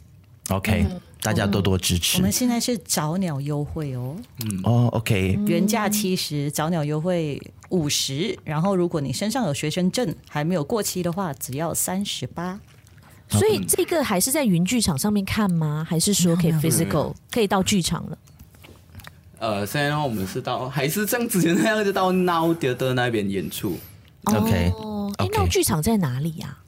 [0.49, 2.17] OK，嗯，大家多多支持。
[2.17, 4.17] 我们现在是早鸟优惠哦，
[4.47, 7.39] 嗯哦，OK，原价七十，早鸟优惠
[7.69, 12.59] 五十，然后如果你身上有学生证还没有过期的话，只要三十八。
[13.31, 15.87] 所以这个还是在云剧场上面看吗？
[15.89, 18.19] 还是说可以 physical 可以到剧场了？
[19.39, 23.79] 呃，现在的话，我们是到还是像之前那样，就到 Now Theatre 那边演出。
[24.25, 26.59] OK，哦，哎，Now 剧场在哪里呀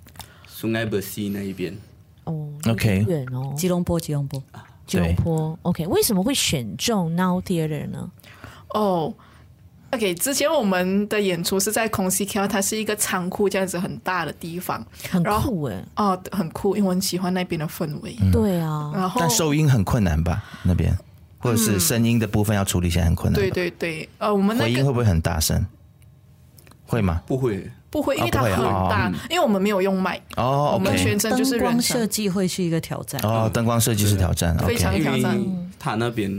[0.48, 1.76] ？Sungai Besi 那一边。
[2.24, 4.42] 哦，OK，远哦，吉隆坡，吉隆坡，
[4.86, 5.58] 吉隆坡。
[5.62, 8.10] OK，为什么会选中 Now Theatre 呢？
[8.68, 9.12] 哦。
[9.92, 15.84] OK，之前我们的演出是在 Kongsi KL，它是一个仓库这样子很大的地方，很酷哎。
[15.96, 18.16] 哦，很酷，因为我很喜欢那边的氛围。
[18.22, 20.42] 嗯、对啊，然后但收音很困难吧？
[20.62, 20.96] 那边
[21.38, 23.38] 或者是声音的部分要处理起来很困难。
[23.38, 25.62] 对对对，呃，我们、那个、回音会不会很大声？
[26.86, 27.20] 会吗？
[27.26, 30.18] 不会，不会，因为它很大，哦、因为我们没有用麦。
[30.36, 33.20] 哦、我们全程就是灯光设计会是一个挑战。
[33.22, 35.38] 哦，灯光设计是挑战，非常挑战。
[35.78, 36.30] 他那边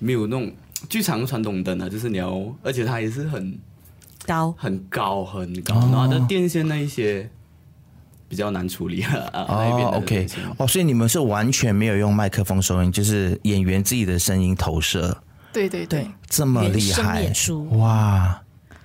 [0.00, 0.50] 没有那种。
[0.88, 3.58] 剧场传统灯呢，就是你要，而且它也是很
[4.26, 7.28] 高、很高、很高，然后的电线那一些
[8.28, 9.30] 比较难处理啊。
[9.32, 15.16] 哦，OK，哦，所以你们是完全没有用麦克风收音，就是演员自己的声音投射。
[15.52, 17.30] 对对对，这么厉害，
[17.72, 18.40] 哇！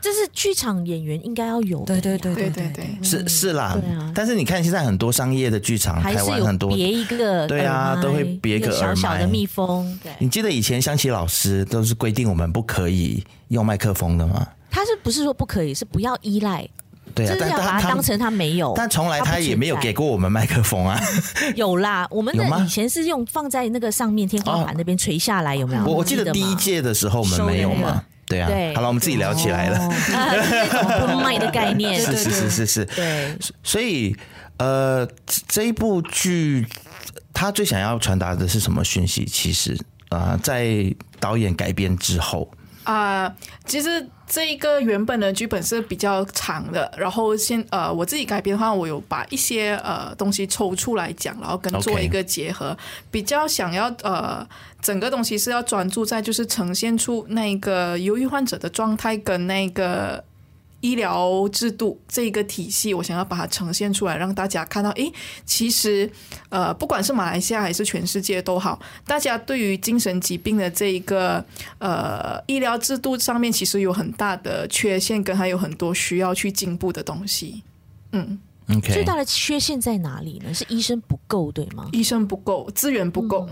[0.05, 3.75] 这是剧场演员应该要有的，对对对对对对，是是啦。
[4.13, 9.99] 但是你看现在很多商业的剧场，台湾很多别一个，对啊，都会别一个小小的蜜蜂。
[10.19, 14.47] 你记得以前香琪老师都是规定我们不可以用麦克风的吗？
[14.69, 15.73] 他是不是说不可以？
[15.73, 16.69] 是不要依赖，
[17.15, 21.01] 对啊，但要把它当成他没有，但从来他也没有给过我们麦克风啊。
[21.57, 25.83] 有啦，我们的以前是用放在那个上面天花板那边垂下来，有没有？
[25.85, 28.03] 我我记得第一届的时候我们没有嘛。
[28.27, 29.77] 对啊，好了，我们自己聊起来了。
[31.07, 32.85] 不卖的概念，是是是是是。
[32.85, 34.15] 对，所以
[34.57, 35.07] 呃，
[35.47, 36.65] 这一部剧
[37.33, 39.25] 他最想要传达的是什么讯息？
[39.25, 39.77] 其实
[40.09, 42.49] 啊，在导演改编之后
[42.83, 43.31] 啊，
[43.65, 52.75] 其实这一个原本的剧本是比较长的，然后先呃我自己改编的话，我有把一些呃东西抽出来讲，然后跟做一个结合.
[53.11, 54.47] 比较想要呃
[54.81, 60.23] 整个东西是要专注在就是呈现出那个忧郁患者的状态跟那个。
[60.85, 65.11] 医疗制度这一个体系，我想要把它呈现出来，让大家看到，诶，
[65.43, 66.07] 其实，
[66.49, 71.43] 呃，不管是马来西亚还是全世界都好，大家对于精神疾病的这一个
[71.79, 77.63] 呃医疗制度上面，其实有很大的缺陷，跟还有很多需要去进步的东西。
[78.11, 78.93] 嗯，Okay.
[78.93, 80.53] 最大的缺陷在哪里呢？
[80.53, 81.89] 是医生不够，对吗？
[81.93, 83.49] 医生不够，资源不够。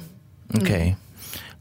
[0.49, 0.95] 嗯、OK，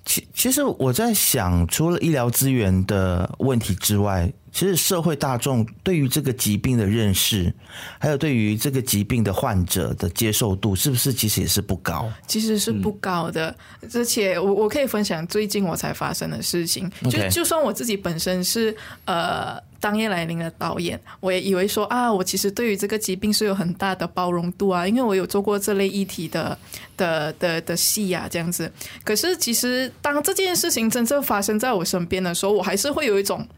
[0.04, 4.30] 其其实我在想，除了医疗资源的问题之外。
[4.52, 7.52] 其实社会大众对于这个疾病的认识，
[7.98, 12.12] 还有对于这个疾病的患者的接受度，是不是其实也是不高？
[12.26, 13.48] 其实是不高的。
[13.80, 16.90] 嗯、而且我我可以分享最近我才发生的事情。
[17.10, 26.58] 就就算我自己本身是呃当夜来临的导演，我也以为说啊，我其实对于这个疾病是有很大的包容度啊，因为我有做过这类议题的
[26.98, 28.70] 的的的戏啊，这样子。
[29.02, 33.48] 可是其实当这件事情真正发生在我身边的时候，我还是会有一种。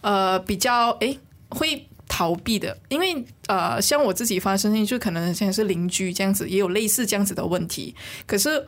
[0.00, 7.94] 呃，比较诶会逃避的，因为呃，像我自己发生，就可能现在是邻居这样子，也有类似这样子的问题。
[8.26, 8.66] 可是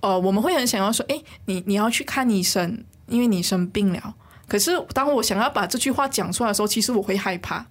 [0.00, 4.14] 呃，我们会很想要说，诶，你你要去看医生，因为你生病了。
[4.48, 7.64] 可是当我想要把这句话讲出来的时候，其实我会害怕，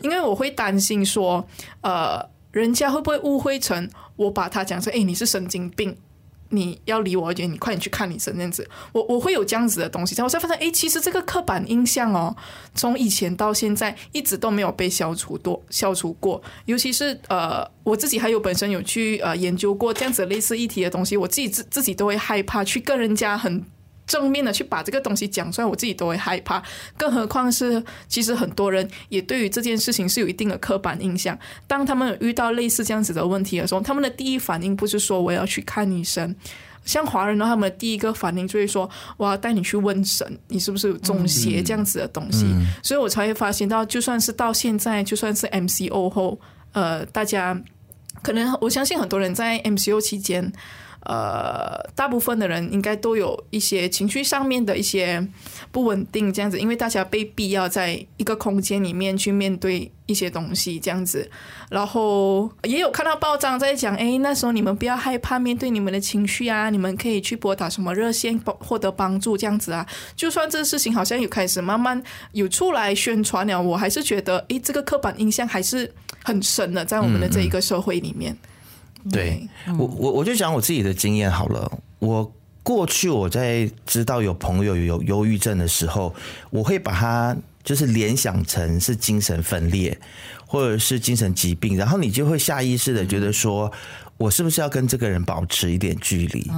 [0.00, 1.44] 因为我会担心说，
[1.80, 5.96] 呃，人家会不会误会成我把他讲成，诶，你是神经病。
[6.54, 12.34] 你要离我远，你快点去看医生，这样子，我我会有这样子的东西，我才发现，哎，其实这个刻板印象哦，
[12.74, 23.64] 从以前到现在一直都没有被消除多消除过，尤其是呃，我自己还有本身有去呃研究过这样子类似议题的东西，我自己自自己都会害怕去跟人家很。
[24.06, 26.62] 正面的去把这个东西讲出来，我自己都会害怕，
[26.96, 31.38] 更何况是其实很多人也对于这件事情是有一定的刻板印象。
[31.66, 36.34] 当他们遇到类似这样子的问题的时候，他们的第一反应不是说我要去看医生，
[36.84, 42.44] 像华人的话，他们的第一个反应就会说我要带你去问神，你是不是有中邪这样子的东西。
[42.44, 46.38] 嗯、所以我才会发现到，就算是到现在，就算是 MCO 后，
[46.72, 47.58] 呃，大家
[48.22, 50.52] 可能我相信很多人在 MCO 期间。
[51.04, 55.26] 呃，大部分的人应该都有一些情绪上面的一些
[55.70, 61.30] 不稳定，这样子，因为大家被逼要在一个空间里面去面对一些东西，这样子。
[61.68, 69.86] 然后也有看到报章在讲，哎，那时候你们不要害怕面对你们的情绪啊，你们可以去拨打什么热线获得帮助，这样子啊。
[70.16, 78.34] 就算这个事情好像有开始慢慢有出来宣传了，我还是觉得，哎，这个刻板印象还是很深的，在我们的这一个社会里面。
[79.10, 81.70] 对我，我我就讲我自己的经验好了。
[81.98, 86.14] 我过去我在知道有朋友有忧郁症的时候，
[86.50, 89.98] 我会把他就是联想成是精神分裂，
[90.46, 93.70] 或者是精神疾病，然后你就会下意识的觉得说，
[94.16, 96.50] 我是不是要跟这个人保持一点距离，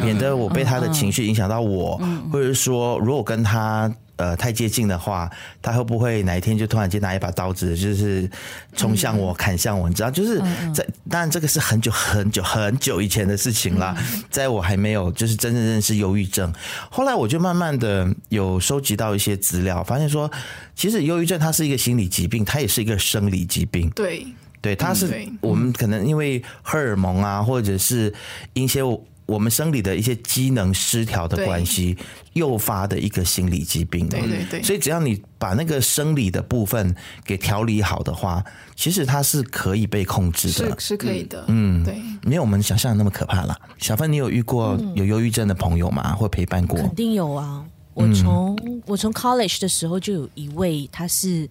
[0.00, 3.92] 免得我被他的情绪影响到我，或者是说如果跟他。
[4.16, 5.28] 呃，太接近的话，
[5.60, 8.30] 他会不会哪一天就突然间拿一把刀子，就是
[8.76, 9.88] 冲向我、砍向我？
[9.88, 10.38] 你知道，就是
[10.72, 13.96] 在当然这个是很久很久很久以前的事情啦，
[14.30, 16.52] 在我还没有就是真正认识忧郁症，
[16.90, 20.30] 后来我就慢慢的有收集到一些资料，发现说，
[20.76, 23.90] 其实忧郁症它是一个心理疾病，它也是一个生理疾病。
[23.90, 24.24] 对，
[24.60, 28.14] 对，它是我们可能因为荷尔蒙啊，或者是
[28.52, 28.80] 一些。
[29.26, 31.96] 我们生理的一些机能失调的关系，
[32.34, 34.06] 诱发的一个心理疾病。
[34.08, 34.62] 对对对。
[34.62, 38.44] 所以只要你把那个生理的部分给调理好的话，
[38.76, 41.42] 其实它是可以被控制的，是是可以的。
[41.48, 43.58] 嗯，对，没有我们想象的那么可怕啦。
[43.78, 46.14] 小芬，你有遇过有忧郁症的朋友吗？
[46.14, 46.78] 或陪伴过？
[46.78, 47.64] 肯定有啊。
[47.94, 51.48] 我从我从 college 的时候就有一位，他是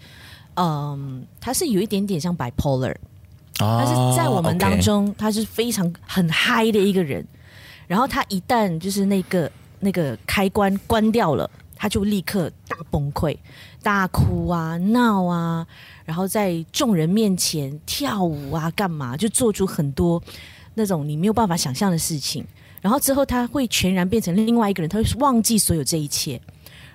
[0.56, 2.94] 嗯，他是有一点点像 bipolar，
[3.60, 7.26] 哦、但是在我们当中，他是非常很嗨的一个人。
[7.94, 13.38] 然后他一旦就是那个那个开关关掉了，他就立刻大崩溃、
[13.84, 15.64] 大哭啊、闹啊，
[16.04, 20.20] 然后在众人面前跳舞啊、干嘛，就做出很多
[20.74, 22.44] 那种你没有办法想象的事情。
[22.82, 26.42] 然后之后他会全然变成另外一个人，他会忘记所有这一切。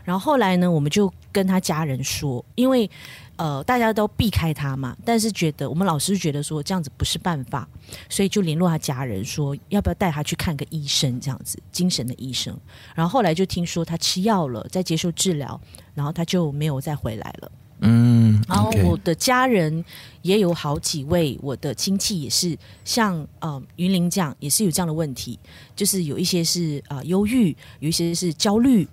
[0.02, 2.90] 然后后来呢，我们就跟他家人说，因为。
[3.38, 7.68] 呃，大家都避开他嘛，但是觉得我们老师觉得说这样子不是办法，
[8.08, 12.52] 所以就联络他家人说要不要带他去看个医生，这样子精神的医生。
[12.96, 15.58] 然后后来就听说他吃药了，在接受治疗，
[15.94, 17.52] 然后他就没有再回来了。
[17.80, 19.84] 嗯，然后我的家人
[20.22, 25.38] 也有好几位，我的亲戚也是像呃云林这样，也是有这样的问题，
[25.76, 28.88] 就是有一些是啊、呃、忧郁，有一些是焦虑。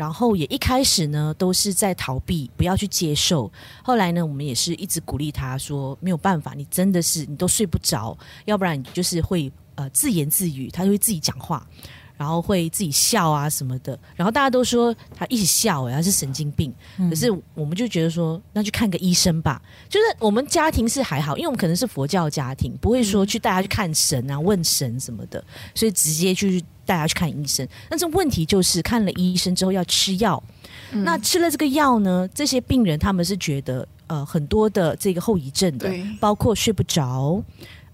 [0.00, 3.52] 然后也一开始呢都是在逃避，不要去接受。
[3.82, 11.66] 后来呢，我们也是一直鼓励他说，没有办法，你真的是你都睡不着，要不然你就是会呃自言自语，他就会自己讲话。
[12.20, 16.70] 然后会自己笑啊什么的，然后大家都说他一直笑，哎，他是神经病。
[17.08, 19.62] 可是我们就觉得说，那去看个医生吧。
[19.88, 25.42] 就是我们家庭是还好，因为我们可能是佛教家庭，不会说去带他去看神啊、问神什么的，
[25.74, 27.66] 所以直接去带他去看医生。
[27.88, 30.42] 但是问题就是看了医生之后要吃药，
[30.90, 37.42] 那吃了这个药呢，这些病人他们是觉得呃很多的这个后遗症的，包括睡不着，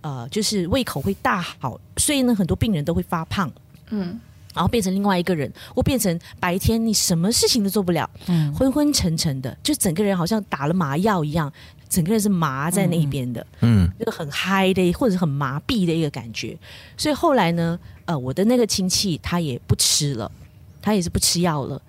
[0.01, 3.49] 呃，就是胃口会大好，所以呢，很多病人都会发胖。
[3.90, 4.18] 嗯，
[4.55, 11.53] 然后变成另外一个人，或变成白天你什么事情都做不了，嗯，昏昏沉沉的，就整个人好像打了麻药一样，
[11.88, 16.57] 整个人是麻在那边的，嗯，那个很嗨的，或者是很麻痹的一个感觉。
[16.96, 20.31] 所以后来呢，呃，我的那个亲戚他也不吃了，
[20.81, 21.81] 他也是不吃药了，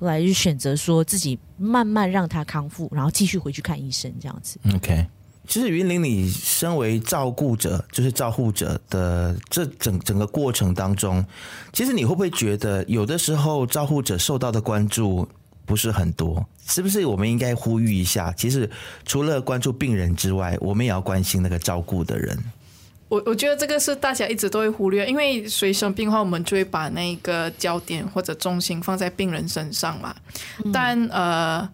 [0.00, 4.58] 后来就选择说自己慢慢让他康复，然后继续回去看医生这样子。
[4.74, 5.06] OK。
[5.46, 11.24] 其实云林，你身为照顾者，就是照护者的这整整个过程当中，
[11.72, 15.28] 其实你会不会觉得有的时候照护者受到的关注
[15.64, 16.44] 不是很多？
[16.66, 18.32] 是不是我们应该呼吁一下？
[18.36, 18.68] 其实
[19.04, 22.36] 除了关注病人之外，我们也要关心那个照顾的人。
[23.08, 30.14] 我我觉得这个是大家一直都会忽略，因为随生病的话，我们就会把那个焦点或者重心放在病人身上嘛。
[30.72, 31.68] 但呃。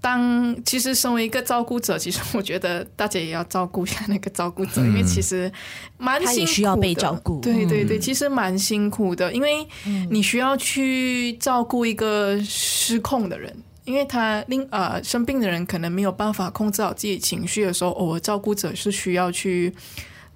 [0.00, 5.50] 当其实身为一个照顾者，其实我觉得大家也要照顾一下那个照顾者，因为其实
[5.96, 6.26] 蛮辛苦的。
[6.26, 7.40] 他也需要被照顾。
[7.40, 9.66] 对对对，其实蛮辛苦的，因为
[10.10, 19.74] 你需要去照顾一个失控的人，因为他另呃生病的人可能没有办法控制好自己情绪的时候，偶尔照顾者是需要去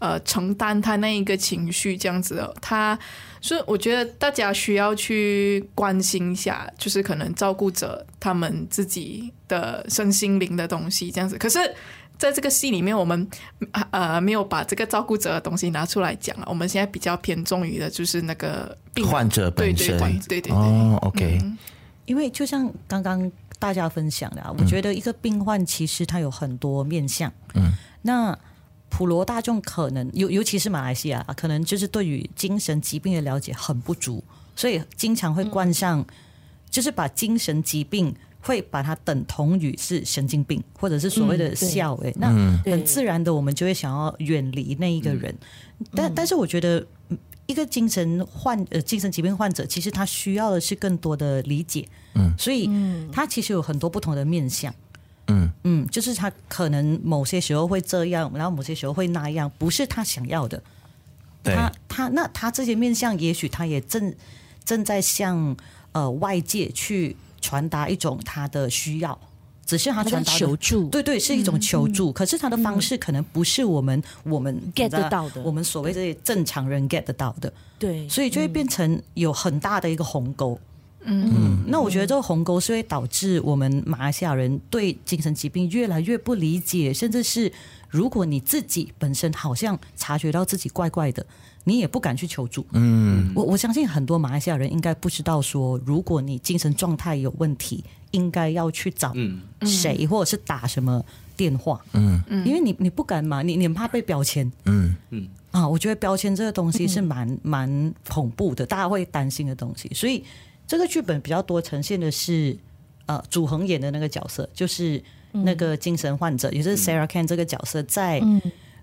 [0.03, 2.99] 呃承担他那一个情绪这样子的，他。
[3.45, 11.37] 所以我觉得大家需要去关心一下，就是可能照顾者他们自己的身心灵的东西这样子。
[11.37, 11.59] 可是，
[12.17, 13.29] 在这个戏里面，我们
[13.91, 16.47] 呃没有把这个照顾者的东西拿出来讲了。
[16.49, 20.53] 我们现在比较偏重于的就是那个病患者本身，对对对对对。
[20.53, 21.41] 哦，OK。
[22.07, 27.29] 因为就像刚刚大家分享的啊，我觉得一个病患其实他有很多面相。
[27.55, 27.73] 嗯。
[28.03, 28.39] 那。
[28.95, 34.23] 普罗大众可能尤尤其是马来西亚，可能就是对于精神疾病的了解很不足，
[34.55, 36.07] 所以经常会冠上，
[36.69, 41.95] 就是把精神疾病会把它等同于是神经病，或者是所谓的笑。
[42.03, 42.29] 诶，那
[42.67, 45.35] 很自然的，我们就会想要远离那一个人。
[45.95, 46.87] 但但是我觉得，
[47.47, 51.89] 一个精神患呃精神疾病患者，其实他需要的是更多的理解。
[52.15, 52.69] 嗯，所以
[53.11, 54.73] 他其实有很多不同的面向。
[55.29, 60.63] 嗯嗯，就是他可能某些时候会这样，然后某些时候会那样，不是他想要的。
[61.43, 64.15] 对他他那他这些面相，也许他也正
[64.65, 65.57] 正在向
[65.93, 69.19] 呃外界去传达一种他的需要，
[69.67, 72.11] 只是他传达求助，对对，是一种求助。
[72.11, 77.53] 嗯、可是他的方式可能不是我们、嗯、我们 get 得到的，我们所谓这些正常人 get 得到的。
[77.79, 80.53] 对，所以就会变成有很大的一个鸿沟。
[80.53, 80.72] 嗯，
[81.67, 87.53] 那我觉得这个鸿沟是会导致我们马来西亚人对精神疾病越来越不理解，甚至是
[87.89, 91.25] 如果你自己本身好像察觉到自己怪怪的，
[91.65, 92.65] 你也不敢去求助。
[92.73, 99.13] 嗯，我我相信很多马来西亚人应该不知道说，如果你精神状态有问题，应该要去找
[99.63, 101.05] 谁，或者是打什么
[101.37, 101.81] 电话。
[101.95, 102.23] 嗯。
[102.29, 104.51] 嗯，因为你你不敢嘛，你你怕被标签。
[104.67, 104.95] 嗯。
[105.11, 105.29] 嗯。
[105.51, 110.23] 啊，我觉得标签这个东西是蛮蛮恐怖的，大家会担心的东西，所以。
[110.73, 112.57] 这个剧本比较多呈现的是，
[113.05, 118.23] 呃，祖恒演的那个角色，就是那个精神患者，嗯、也就是 Sarah Ken 这个角色，在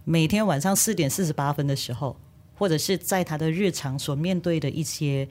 [0.04, 2.15] 每天晚上四点四十八分的时候，
[2.54, 5.28] 或者是在他的日常所面对的一些，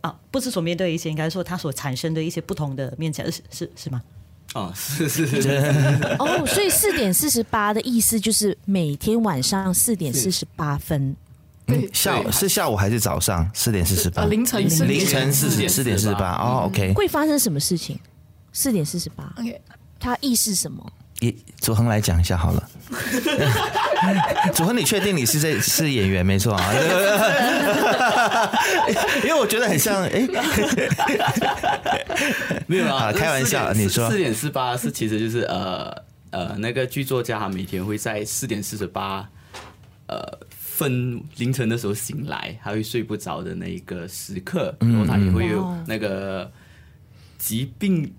[0.00, 4.02] 啊，不是所面对一些，应该说他所产生的一些不同的面向，是是是吗？
[4.54, 5.50] 哦，是是是。
[6.18, 11.14] 哦，所以四点四十八的意思就是每天晚上四点四十八分。
[11.68, 13.48] 嗯，下午是下午还是早上？
[13.54, 16.32] 四点四十八，凌晨凌晨四点四点四十八。
[16.36, 16.94] 哦，OK。
[16.94, 17.98] 会发生什么事情？
[18.52, 19.30] 四点四十八。
[19.38, 19.60] OK，
[20.00, 20.84] 他意是什么？
[21.20, 22.68] 一祖恒来讲一下好了。
[24.54, 26.72] 祖恒，你确定你是这是演员没错啊？
[29.24, 30.26] 因为我觉得很像哎，
[32.66, 35.92] 没有啊，开玩笑，你说四点四八是其实就是呃
[36.30, 39.28] 呃那个剧作家他每天会在四点四十八
[40.06, 40.38] 呃。
[40.78, 46.48] 分凌晨的时候醒来，还会睡不着的那一个时刻，然后他也会有那个
[47.36, 48.14] 疾病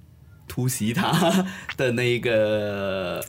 [0.45, 1.45] 突袭他
[1.77, 3.23] 的那一个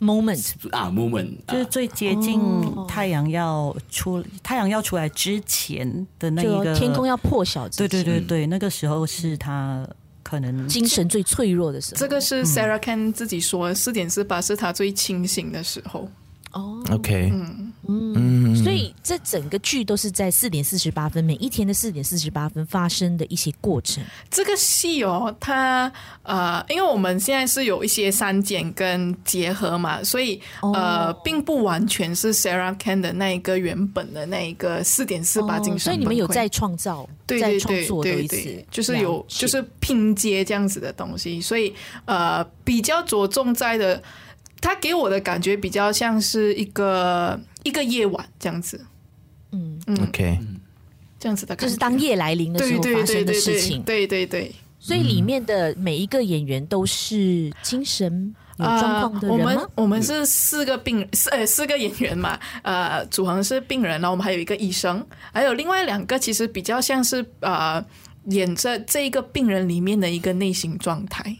[0.00, 2.40] moment 啊 moment，就是最接近
[2.88, 9.86] 太阳要出太阳要出来之前的那一个天空要破晓，对对对对，那个时候是他
[10.22, 11.98] 可能精神最脆弱的时候。
[11.98, 16.08] 这个是 Sarah Kane 自己说，四点四八是他最清醒的时候。
[16.52, 17.72] 哦，OK，嗯。
[17.92, 24.04] 嗯，所以这整个剧都是在四点四十八分，每一天的四点四十八分发生的一些过程。
[24.30, 25.90] 这个戏哦，它
[26.22, 35.80] 呃，因为我们现在是有一些删减跟结合嘛，所以呃，并不完全是 Sarah Kane 的那一个原本的那一个四点四八精神。
[35.80, 41.74] 所以你们有在创造，对对对对对，就是有就是拼接这样子的东西，所以
[42.04, 44.00] 呃，比较着重在的。
[44.60, 48.84] 他给我的感觉比较像是一个一个夜晚这样子，
[49.52, 49.80] 嗯。
[49.86, 50.38] 嗯，OK，
[51.18, 54.54] 这样子的感觉，就是当夜来临的时候发生的事情，对对对。
[54.78, 59.52] 所以里面的每一个演员都是精神有状况的人吗？
[59.52, 67.84] 呃、我们我们是四个病四呃四个演员嘛，呃，祖恒是病人，然后我们还有一个医生，还有另外两个其实比较像是呃
[68.26, 71.36] 演着这一个病人里面的一个内心状态。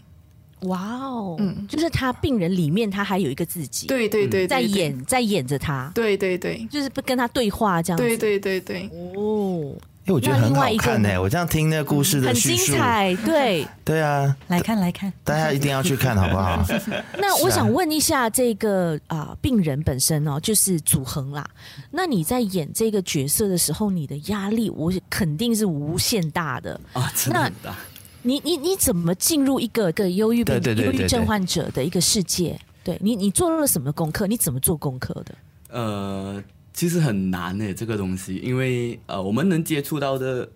[0.62, 9.74] 哇哦，嗯，就是他病人里面，他还有一个自己，对对对，在演在演着他，对对对，就是不跟他对话这样子，对对对对，哦，
[10.06, 13.66] 哎，我觉得很好看哎，我这样听那个故事的叙述，很精彩，对。
[13.84, 16.64] 对啊，来看来看，大家一定要去看好不好？
[17.18, 21.44] 那我想问一下，这个啊病人本身哦，就是祖恒啦，
[21.90, 26.80] 那你在演这个角色的时候，你的压力我肯定是无限大的。
[26.92, 27.76] 啊，真的很大。
[28.22, 32.58] 你你你怎么进入一个个忧郁病、忧郁症患者的一个世界？
[32.82, 34.26] 对你，你做了什么功课？
[34.26, 35.34] 你怎么做功课的？
[35.68, 36.42] 呃，
[36.72, 40.48] 其实很难诶，这个东西，因为呃，我们能接触到的，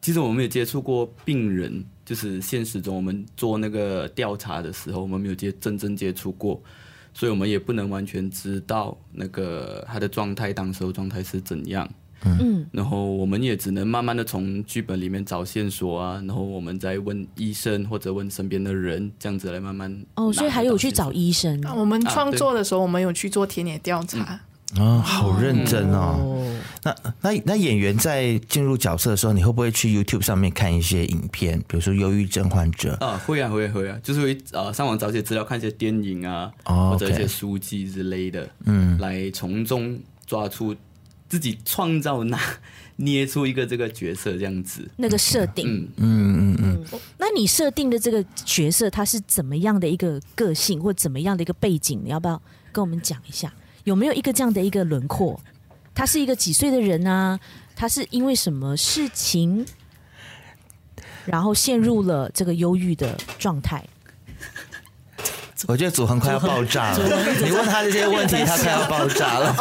[0.00, 6.60] 其实我们没有接触过病人，就是现实中我们做那个调查的时候，我们没有接真正接触过，
[7.14, 11.88] 所以我们也不能完全知道那个他的状态，当时候状态是怎样。
[12.24, 20.04] 嗯，然后我们也只能慢慢的从剧本里面找线索啊，然后我们再问医生或者问身边的人，这样子来慢慢。
[20.14, 21.64] 哦，所以还有去找医生。
[21.64, 24.40] 啊我们创作的时候，我们有去做田野调查。
[24.76, 26.44] 哦，好认真哦。
[26.84, 32.94] 那那那演员在进入角色的时候，你会不会去 YouTube 上面看一些影片，比如说忧郁症患者？
[33.00, 40.74] 啊，会啊，会啊，会啊，就是会呃上网找一些资料，看一些电影啊，或者一些书籍之类的，嗯，来从中抓出。
[41.28, 42.38] 自己创造那
[42.96, 47.00] 捏出一个这个角色这样子，那个设定，嗯嗯嗯嗯。
[47.18, 52.00] 那你设定的这个角色，他是怎么样的一个个性，或怎么样的一个背景？
[52.02, 52.40] 你要不要
[52.72, 53.52] 跟我们讲一下？
[53.84, 55.40] 有没有一个这样的一个轮廓？
[55.94, 57.38] 他是一个几岁的人啊？
[57.76, 59.64] 他是因为什么事情，
[61.24, 63.86] 然后陷入了这个忧郁的状态？
[65.66, 66.98] 我觉得祖恒快要爆炸了，
[67.42, 69.54] 你问他这些问题，他快要爆炸了。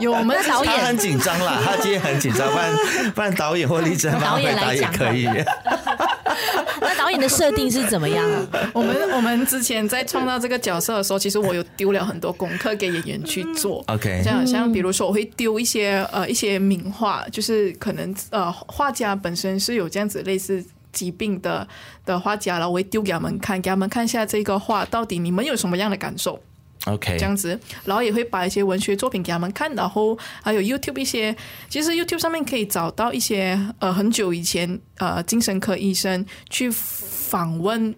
[0.00, 2.72] 有我们导演很紧张啦，他今天很紧张， 不然
[3.14, 5.28] 不然导演或立珍帮回答也可以。
[6.80, 8.26] 那导演的设定是怎么样？
[8.72, 13.84] 我们我们之前在创造这个角色的时候，其实我有丢了很多功课给演员去做。
[13.88, 20.64] OK，像像比如说，我会丢一些呃一些名画，就是可能呃画家本身是有这样子类似。
[20.94, 21.68] 疾病的
[22.06, 26.40] 的画家了，我会丢给他们看，给他们看一下这个画到底你们有什么样的感受
[26.86, 31.36] ？OK，这样子，然后也会把一些文学作品给他们看，然后还有 YouTube 一些，
[31.68, 37.94] 其实 YouTube 上面可以找到一些呃很久以前呃精神科医生去访问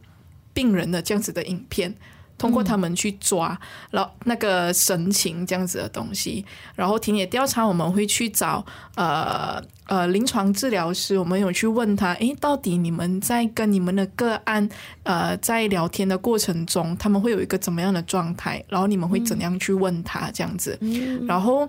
[0.52, 1.94] 病人的这样子的影片。
[2.38, 3.58] 通过他们去抓，
[3.90, 8.64] 然后那个神情这样子的东西，然后田野调查，我们会去找
[8.94, 14.68] 呃呃临床治疗师，我们有去问他，诶，到底你们在跟你们的个案
[15.02, 18.62] 呃在聊天的过程中，他们会有一个怎么样的状态？
[18.68, 20.78] 然后你们会怎样去问他这样子？
[21.26, 21.68] 然后。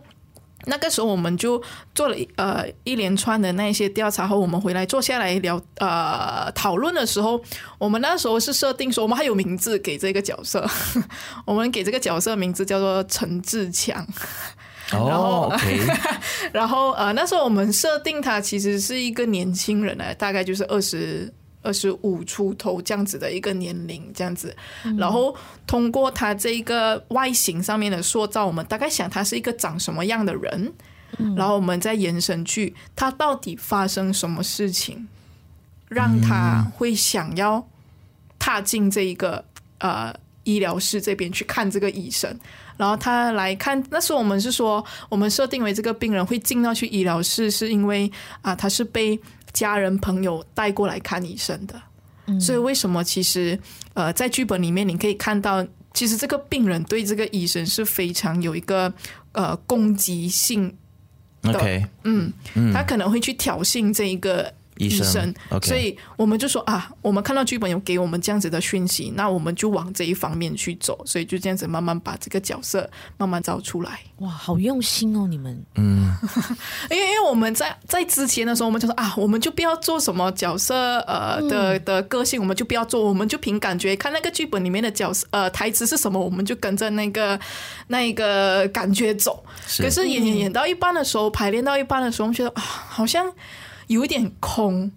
[0.68, 1.61] 那个时候我们就
[1.95, 7.41] 做了呃一连串的那些调查后，我们回来坐下来聊呃讨论的时候，
[7.78, 10.68] 我们那时候是设定说我们还有名字给这个角色，
[11.45, 14.05] 我们给这个角色名字叫做陈志强。
[14.93, 15.53] 哦，然后.
[16.53, 21.34] 然后呃那时候我们设定他其实是一个年轻人呢，大概就是二十。
[21.68, 24.55] 二十五出头这样子的一个年龄，这样子，
[24.97, 25.36] 然后
[25.68, 30.72] 通过他这一个外形上面的塑造，我们大概想他是一个长什么样的人，
[31.36, 35.09] 然后我们再延伸去他到底发生什么事情，
[35.89, 37.68] 让他会想要
[38.39, 39.43] 踏进这一个
[39.80, 40.15] 呃
[40.45, 42.34] 医疗室这边去看这个医生，
[42.78, 48.09] 然后他来看，那时候我们是说，我们设定为这个病人会进到去医疗室，是因为
[48.41, 49.20] 啊他是被。
[49.57, 51.81] 家人朋友带过来看医生的，
[52.27, 53.59] 嗯、所以为什么其实
[53.95, 58.93] 呃在剧本里面你可以看到，其实这个病人对这个医生是非常有一个
[59.31, 60.77] 呃攻击性
[61.41, 61.87] 的，Okay.
[62.03, 62.31] 嗯，
[62.71, 73.99] 他可能会去挑衅这一个医生，所以我们就说啊，我们看到剧本有给我们这样子的讯息，那我们就往这一方面去走，所以就这样子慢慢把这个角色慢慢找出来。
[74.17, 76.11] 哇，好用心哦，你们，嗯，
[76.89, 87.39] 因为因为我们在在之前的时候，我们就说啊，我们就不要做什么角色呃的的个性，我们就不要做，我们就凭感觉看那个剧本里面的角色呃台词是什么，我们就跟着那个
[87.88, 89.43] 那一个感觉走。
[89.67, 93.32] 是可是演演演到一半的时候，排练到一半的时候，我们觉得啊，好像。
[93.88, 94.91] 有一点空，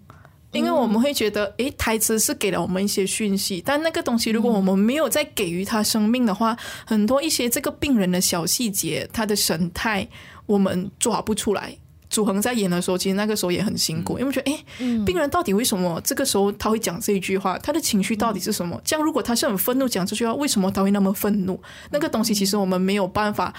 [0.51, 10.07] 因为我们会觉得，诶，台词是给了我们一些讯息，但那个东西如果我们没有再给予他生命的话，很多一些这个病人的小细节，他的神态，
[10.45, 11.77] 我们抓不出来。
[12.11, 14.63] 祖恒在演的时候，其实那个时候也很辛苦，因为觉得，诶，
[15.03, 17.57] 病人到底为什么这个时候他会讲这一句话？
[17.57, 18.79] 他的情绪到底是什么？
[18.85, 21.59] 这样如果他是很愤怒讲这句话，为什么他会那么愤怒？
[21.89, 23.51] 那个东西其实我们没有办法。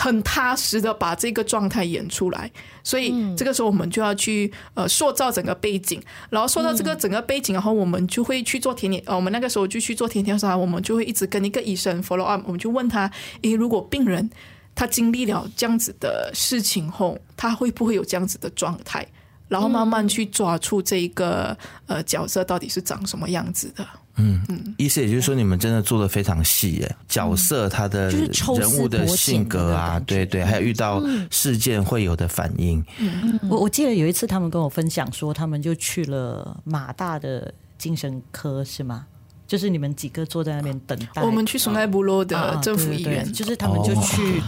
[0.00, 2.48] 很踏实的把这个状态演出来，
[2.84, 6.00] 所以这个时候我们就要去呃塑造整个背景，
[6.30, 13.10] 然后塑造这个整个背景，然后我们就会去做田野，呃，我们那个时候就去做田野调查，我们就会一直跟一个医生 follow up，我们就问他，
[13.42, 14.30] 诶，如果病人
[14.78, 19.04] 他经历了这样子的事情后，他会不会有这样子的状态？
[19.48, 21.56] 然后慢慢去抓出这一个
[21.86, 23.84] 呃角色到底是长什么样子的。
[24.18, 32.84] 嗯嗯，意思也就是说，你们真的做的非常细耶，角色他的人物的性格啊，对对，还有遇到事件会有的反应。
[32.98, 39.06] 嗯，我我记得有一次他们跟我分享说，他们就去了马大的精神科，是吗？
[39.44, 41.22] 就是你们几个坐在那边等待。
[41.22, 44.40] 我们去松爱部落的政府医院，就是他们就去。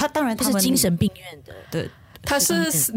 [0.00, 1.90] 他当然他是精神病院的，对，
[2.22, 2.54] 他是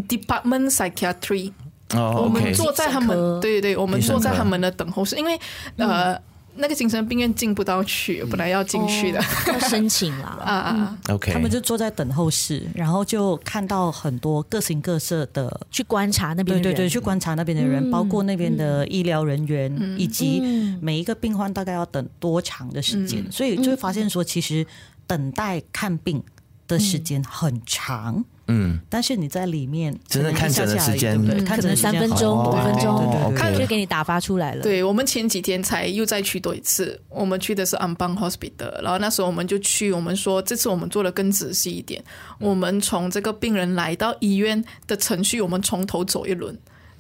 [0.08, 1.52] Department Psychiatry。
[1.94, 5.38] 哦，我们坐在他们，对对对，我们坐在他们的等候室，因为
[5.76, 6.18] 呃，
[6.56, 10.40] 那个精神病院进不到去，本来要进去的，要申请啦。
[10.42, 20.42] 啊啊，OK，他们就坐在等候室，然后就看到很多各形各色的去观察那边，对对对，去观察那边的人，包括那边的医疗人员，以及
[20.82, 24.66] 每一个病患大概要等多长的时间，所以就会发现说，其实
[25.06, 26.24] 等待看病
[26.68, 28.24] 的时间很长。
[28.48, 34.62] 嗯，但是你在里面真的看诊的时间，对，可能三分钟、五分钟，看就给你打发出来了。
[34.62, 42.04] 对，我们前几天才又再去多一次，我们去的是 Unbound Hospital，然后那时候我们就去，我们说这次我们做的更仔细一点，
[42.38, 46.54] 我们从这个病人来到医院的程序，我们从头走一轮，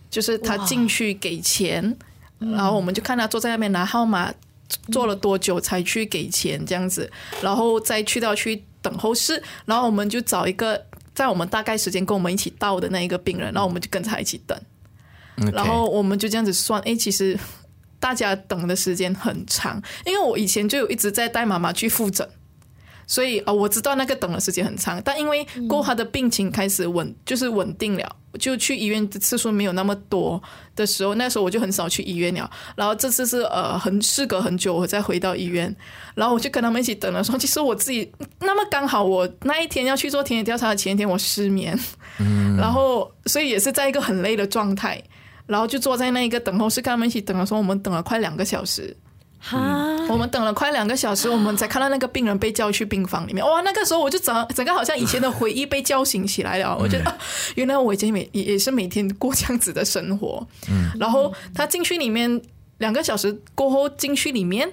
[0.10, 1.94] 就是他进去给钱，
[2.40, 4.34] 然后我们就看他坐在那边拿号码，
[4.94, 7.12] 做了多久才去给钱这样子，
[7.42, 10.86] 然后再去到去等候室，然后我们就找一个。
[11.16, 14.60] 在我们大概时间跟我们一起到的那一个病人，然后我们就跟他一起等.
[15.54, 17.38] 然后我们就这样子算，哎，其实
[18.00, 22.28] 大家等的时间很长，因为我以前就有一直在带妈妈去复诊。
[23.06, 30.42] 所以哦，我知道那个等的时间很长，但因为过后他的病情开始稳，就是稳定了，就去医院的次数没有那么多
[30.76, 32.50] 的时候，那时候我就很少去医院了。
[32.76, 35.76] 然后这次是呃很事隔很久，我再回到医院，
[36.16, 41.78] 然后我就跟他们一起等的时候，其实我自己那么刚好，我那一天要去做田野调查的前一天我失眠，
[42.20, 45.02] 嗯，然后所以也是在一个很累的状态，
[45.46, 48.96] 然后就坐在那一个等候室跟他们一起等的时候，我们等了快两个小时。
[49.46, 53.46] 哈、嗯，我们等了快两个小时，我们才看到那个病人被叫去病房里面。
[53.46, 56.78] 哇，那个时候我就整整个好像以前的回忆被叫醒起来了。
[56.80, 57.18] 我觉得、啊、
[57.56, 60.48] 原来我已经每也也是每天过这样子的生活。
[60.70, 62.42] 嗯，然后他进去里面
[62.78, 64.72] 两个小时过后进去里面，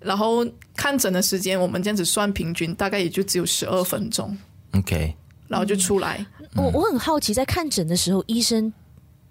[0.00, 0.46] 然后
[0.76, 4.36] 看诊的时间我们这样子算平均大概也就只有十二分钟。
[4.72, 5.14] OK，
[5.48, 6.26] 然后就出来。
[6.54, 8.70] 我我很好奇，在看诊的时候医生。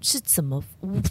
[0.01, 0.63] 是怎么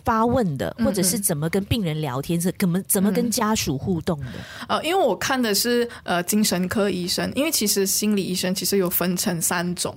[0.05, 4.27] 发问的，或者是怎么跟病人聊天，是怎么怎么跟家属互动的？
[4.69, 9.95] 呃，因为我看的是呃精神科医生，因为其实心理医生其实有分成三种，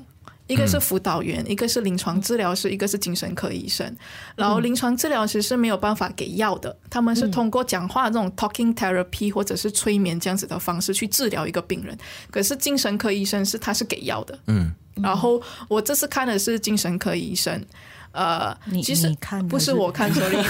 [0.48, 3.96] 一个是辅导员，一个是临床治疗师，一个是精神科医生。
[4.36, 11.98] 然后临床治疗师是没有办法给药的，他们是通过讲话这种 talking therapy 或者是催眠这样子的方式去治疗一个病人。
[12.30, 14.74] 可是精神科医生是他是给药的，嗯。
[14.96, 17.64] 然后我这次看的是精神科医生。
[18.12, 19.16] 呃，其实
[19.48, 20.44] 不是我看错了，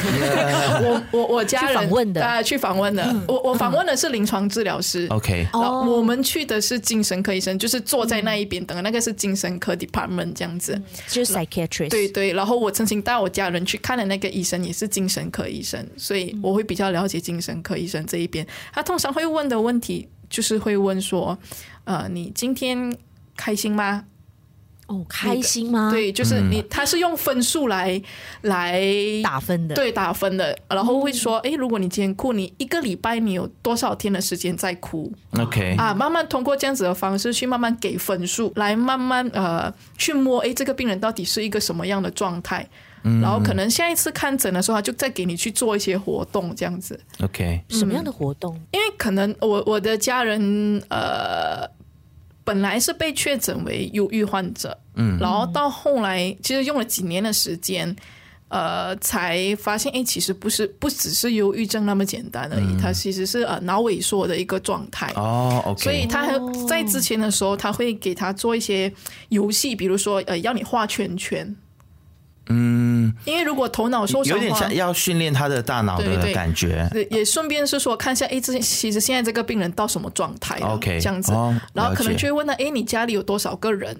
[0.84, 21.38] 我我我家人访问的，大家去访问的，我我访问的是临床治疗师，OK，我们去的是精神科医生，就是坐在那一边等，那个是精神科 department 这样子，就是 psychiatrist，对对，然后我曾经带我家人去看的那个医生也是精神科医生，所以我会比较了解精神科医生这一边，他通常会问的问题就是会问说，
[21.84, 22.91] 呃，你今天
[23.38, 24.05] 开心吗？
[24.91, 25.89] 哦，开心吗？
[25.89, 28.01] 对，就是你，他是用分数来
[28.41, 28.83] 来
[29.23, 30.57] 打分的，对，打分的。
[30.67, 42.67] 然后会说，哎，如果你今天哭，你一个礼拜你有多少天的时间在哭？OK，啊，慢慢通过这样子的方式去慢慢给分数，来慢慢呃去摸，哎，这个病人到底是一个什么样的状态？
[43.03, 46.99] 嗯然后可能下一次看诊的时候，他就再给你去做一些活动，这样子。
[47.23, 48.53] OK，什么样的活动？
[48.71, 51.67] 因为可能我我的家人呃
[52.51, 57.95] 本来是被确诊为忧郁患者，嗯，然后到后来其实用了几年的时间，
[58.49, 65.63] 呃，才发现哎，其实不是不只是忧郁症那么简单而已，它其实是呃脑萎缩的一个状态哦。
[65.65, 66.37] OK，所以他
[66.67, 68.91] 在之前的时候，他会给他做一些
[69.29, 71.55] 游戏，比如说呃要你画圈圈。
[72.51, 83.97] 嗯，因为如果头脑受伤，有点像要训练他的大脑的感觉，对，也顺便是说看一下，哎，这其实现在这个病人到什么状态？OK，这样子，哦、然后可能就会问他，哎，你家里有多少个人？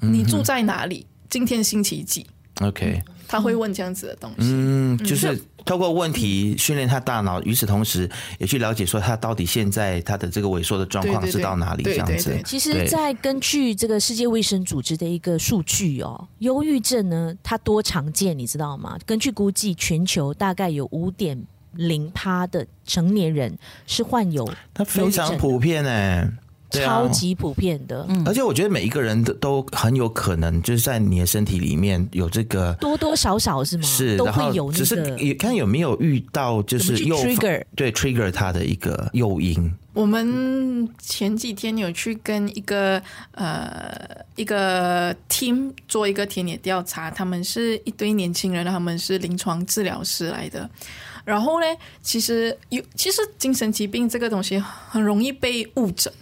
[0.00, 1.06] 你住在哪里？
[1.28, 2.26] 今天星期几
[2.60, 3.02] ？OK。
[3.28, 12.40] 他会问这样子的东西，嗯，就是透过问题训练他大脑，与此同时也去了解说他到底现在他的这个萎缩的状况是到哪里这样子。
[12.44, 18.98] 其实，在根据这个世界卫生组织的一个数据哦，忧郁症呢，它多常见，你知道吗？
[19.04, 21.38] 根据估计，全球大概有五点
[21.74, 23.56] 零趴的成年人
[23.86, 26.26] 是患有，它非常普遍哎。
[26.70, 33.82] 啊、超级普遍的，嗯，而且我觉得每一个人都都很有可能就是在你的身体里面有这个多多少少是吗？
[33.84, 39.72] 是都会有、那个，只是也看有没有遇到就是诱 trigger 对 trigger 它的一个诱因。
[39.94, 43.02] 我们前几天有去跟一个
[43.32, 43.90] 呃
[44.36, 50.68] 一个 team 做一个田野调查，他们是一堆年轻人，他们是临床治疗师来的。
[51.24, 51.66] 然后呢，
[52.00, 56.12] 其实有其实精神疾病这个东西很容易被误诊。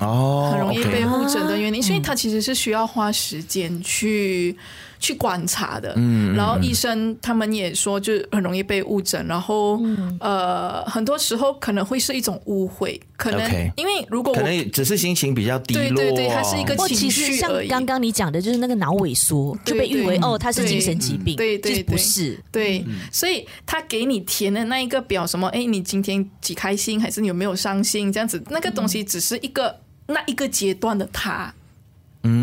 [0.00, 4.56] 哦，很容易被误诊的原因，所以他其实是需要花时间去
[5.04, 5.92] 去观察的。
[5.96, 9.26] 嗯，然后医生他们也说，就很容易被误诊。
[9.26, 9.78] 然后
[10.18, 13.40] 呃，很多时候可能会是一种误会，可能
[13.76, 17.36] 因为如果可能只是心情比较低落，对对对，它是一个情绪。
[17.36, 22.82] 像刚刚你讲的，就是那个脑萎缩就被誉为哦，它是精神疾病，对对，不是对。
[23.12, 29.76] 所以他给你填的那一个表，什么哎，你今天几开心，还是你有没有伤心，这样子，那个东西只是一个。
[30.06, 31.50] 那一个阶段的他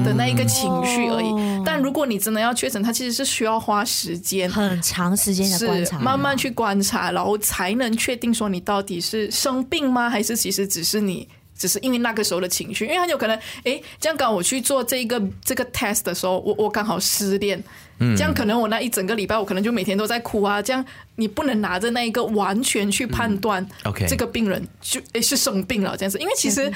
[0.03, 10.09] 的那一个情绪而已，嗯，但如果你真的要确诊，它其实是需要花时间很长时间的观察，慢慢去观察，然后才能确定说你到底是生病吗？
[10.09, 11.27] 还是其实只是你
[11.57, 12.85] 只是因为那个时候的情绪？
[12.85, 17.61] 因为很有可能，哎，这样刚我去做这个这个 test 的时候，我我刚好失恋。
[18.15, 20.83] 这样可能我那一整个礼拜我可能就每天都在哭啊，这样
[21.15, 26.71] 你不能拿着那一个完全去判断，OK，这个病人就诶是生病了这样子，因为其实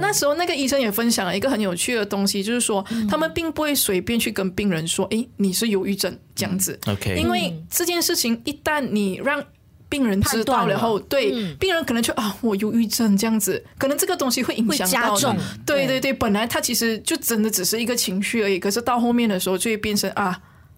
[0.00, 9.42] 那时候那个医生也分享了一个很有趣的东西，就是说他们并不会随便去跟病人说，诶你是忧郁症这样子，OK，因为这件事情一旦你让
[9.88, 20.36] 病人知道了后，对病人可能就啊我忧郁症这样子，可能这个东西会影响到加重，对对对，本来他其实就真的只是一个情绪而已，可是到后面的时候就会变成啊。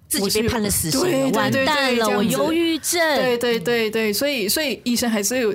[0.09, 2.09] 自己被判了死刑，完蛋了！
[2.09, 5.54] 我忧郁症，对对对对，所以所以医生还是有，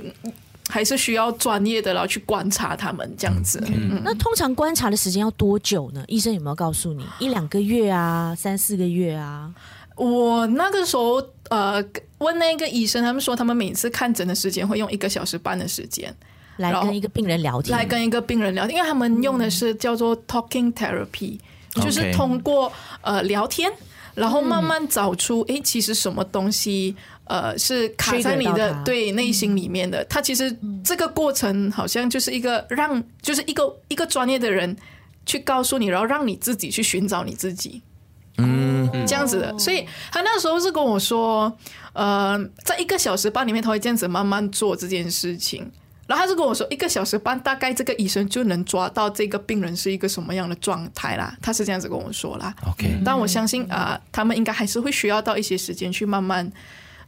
[0.70, 3.62] 还是需要专业的，然后去观察他们这样子。
[3.68, 6.04] 嗯，那通常观察的时间要多久呢？
[6.08, 7.04] 医生有没有告诉你？
[7.18, 9.52] 一两个月啊，三四个月啊？
[9.96, 11.16] 我那个时候
[11.50, 11.84] 呃
[12.20, 16.16] 问那个医生，他们说他们每次看诊的时间会用一个小时半的时间
[16.58, 21.40] 来跟一个病人聊天，来跟一个病人聊天，因为他们用的是叫做 talking therapy，
[21.74, 23.72] 就是通过呃聊天。
[24.16, 26.96] 然后慢慢找出，哎，其实什么东西，
[27.26, 30.04] 呃，是卡在你的对内心里面的。
[30.06, 34.76] 他其实这个过程好像就是一个让，就是一个一个专业的人
[35.26, 37.82] 去告诉你，然后让你自己去寻找你自己，
[38.38, 39.58] 嗯，这样子的。
[39.58, 41.52] 所以他那时候是跟我说，
[41.94, 45.72] 呃，在一个小时半里面，他会这样子慢慢做这件事情。
[46.06, 51.34] 然后他就跟我说，一个小时半，大概这个医生就能抓到这个病人是一个什么样的状态啦。
[51.42, 52.54] 他是这样子跟我说啦。
[52.68, 56.52] OK，但我相信啊、呃，他们应该还是会需要到一些时间去慢慢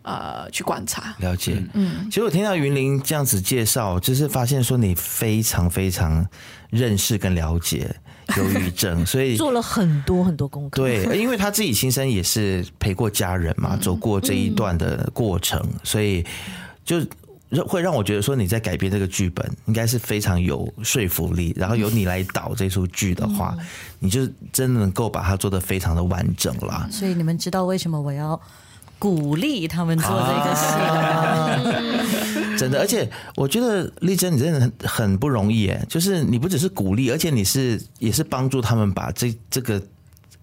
[0.02, 1.14] 呃去观察。
[1.20, 6.26] 了解，嗯，其实我听到云林这样子介绍，就是发现说你非常非常
[6.70, 7.94] 认识跟了解
[8.38, 10.82] 忧郁症， 所以做了很多很多功课。
[10.82, 16.26] 对，因为他自己亲身也是陪过家人嘛，走过这一段的过程，所以
[16.86, 17.06] 就。
[17.68, 23.56] 会让我觉得说你在改编这个剧本应该是非常有说服力，然后由你来导这出剧的话，
[24.00, 26.88] 你就真的能够把它做得非常的完整了。
[26.92, 28.40] 所以你们知道为什么我要
[28.98, 30.96] 鼓励他们做这个戏吗？
[30.96, 31.60] 啊、
[32.58, 39.82] 真的，而且我觉得丽珍你真的很很不容易耶，就是你不只是鼓励，而且你是也是帮助他们把这这个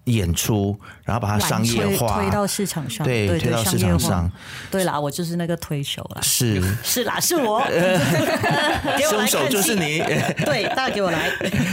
[0.05, 4.29] 演出，然后把它商业化，推到市场上，对，推到市场上。
[4.69, 6.21] 对啦，我就是那个推手啦。
[6.21, 7.63] 是是啦，是我。
[9.09, 9.99] 凶手就是你。
[10.43, 11.29] 对，大家给我来。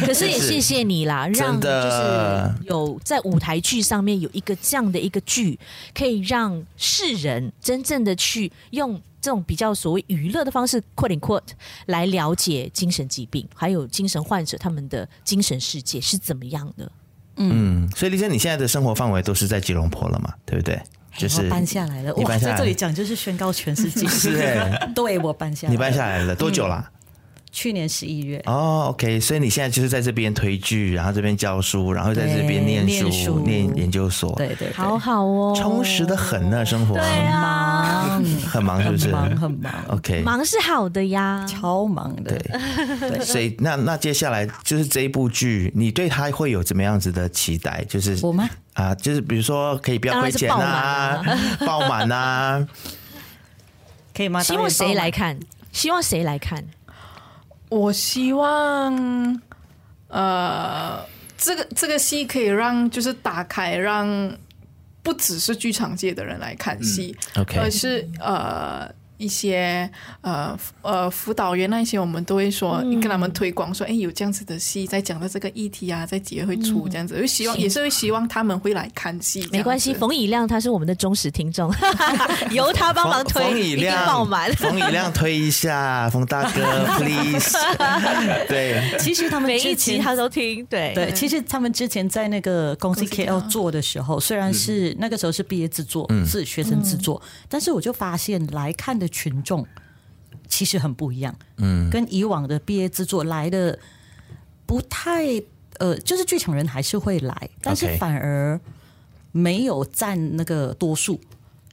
[0.07, 5.59] 可是也谢谢你啦，让就是有在舞台剧上面有一个这样的一个剧，
[5.93, 11.43] 可以让世人真正的去用这种比较所谓娱乐的方式，quote unquote，
[11.87, 16.91] 来了解精神疾病，还有精神患者他们的精神世界是怎么样的。
[17.37, 20.33] 嗯，所以丽珍，你现在的生活范围都是在吉隆坡了嘛？
[20.45, 20.81] 对不对？
[21.17, 22.15] 就是搬下来了。
[22.15, 24.07] 哇，在这里讲就是宣告全世界。
[24.07, 26.89] 是哎， 对我搬下来，你搬下来了多久啦？
[27.51, 28.41] 去年十一月。
[28.47, 36.95] 哦，OK，所以你现在就是在这边推剧，然后这边教书，然后在这边念书、念研究所，对对，好好哦，充实的很呢，生活。
[36.95, 37.70] 对啊，
[38.51, 39.09] 很忙是不是？
[39.09, 42.39] 忙很忙，OK，忙是好的呀，超忙的。
[42.39, 47.85] 对，所以那那接下来就是这一部剧，你对他会有怎么样子的期待？
[47.89, 48.49] 就是我吗？
[48.75, 51.23] 啊，就是比如说可以不要亏钱啊，
[51.67, 52.67] 爆满啊，
[54.15, 54.43] 可以吗？
[54.43, 55.39] 希望谁来看？
[55.73, 56.65] 希望谁来看？
[57.69, 59.41] 我希望，
[60.09, 61.05] 呃，
[61.39, 64.07] 这个这个戏可以让就是打开，让
[65.03, 67.61] 不只是剧场界的人来看戏，嗯 okay.
[67.61, 69.00] 而是呃。
[69.21, 69.89] 一些
[70.23, 79.47] 呃呃辅导员那些，我们都会说，跟他们推广说，哎，有这样子的戏在讲到这个议题啊，在几月会出这样子，就希望也是会希望他们会来看戏。
[79.53, 81.71] 没关系，冯以亮他是我们的忠实听众，
[82.51, 87.59] 由他帮忙推，冯以亮爆满，冯以亮推一下，冯大哥， please。
[88.49, 90.95] 对，其实他们每一期他都听，对。
[90.95, 99.10] 对，其实他们之前在那个公司 KL 做的时候，虽然是那个时候是毕业制作，是学生制作，但是我就发现来看的。
[99.11, 99.67] 群众
[100.49, 103.79] 其实很不一样，嗯，跟以往的毕业制作来的
[104.65, 105.27] 不太，
[105.79, 108.59] 呃，就是剧场人还是会来，但是反而
[109.33, 111.21] 没有占那个多数，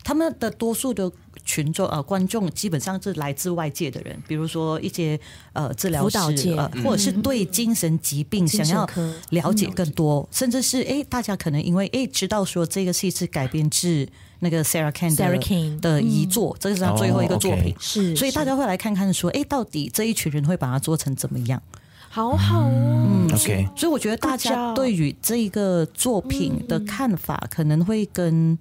[0.04, 1.12] 他们的多数的。
[1.46, 5.18] 群众呃，观众基本上是来自外界的人，比如说一些
[5.54, 8.86] 呃治疗师呃，或者是对精神疾病想要
[9.30, 14.06] 了解更多，嗯、甚至是哎，大家可能因为哎知道说这个戏是改编自
[14.40, 21.62] 那个 Sarah Kane 的遗作，嗯、这是他最后一个作品，是、哦，所以大家会来看看说，哎，到底这一群人会把它做成怎么样？
[22.10, 28.58] 好好哦，嗯，OK，所以我觉得大家对于这一个作品的看法可能会跟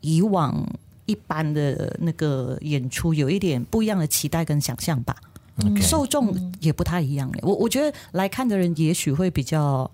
[0.00, 0.66] 以往。
[1.04, 5.14] 一般的那个演出有一点不一样的期待跟想象吧
[5.58, 5.82] ，Okay.
[5.82, 7.30] 受众也不太一样。
[7.42, 9.90] 我我觉得来看的人也许会比较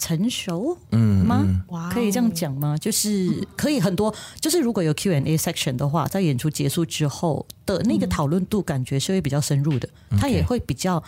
[0.00, 1.46] 成熟，嗯吗？
[1.92, 2.76] 可以这样讲吗？
[2.78, 9.88] 就是可以很多，就是如果有 Q&A section 的话，在演出结束之后的那个讨论度，感觉是会比较深入的，
[10.18, 11.00] 它也会比较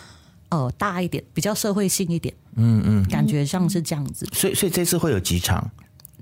[0.49, 2.33] 呃大一点，比较社会性一点。
[2.55, 4.25] 嗯嗯，感觉上是这样子。
[4.31, 5.69] 所以所以这次会有几场？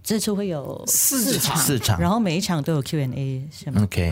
[0.04, 4.12] 这次会有四场，四场，然后每一场都有 Q&A，是吗？OK，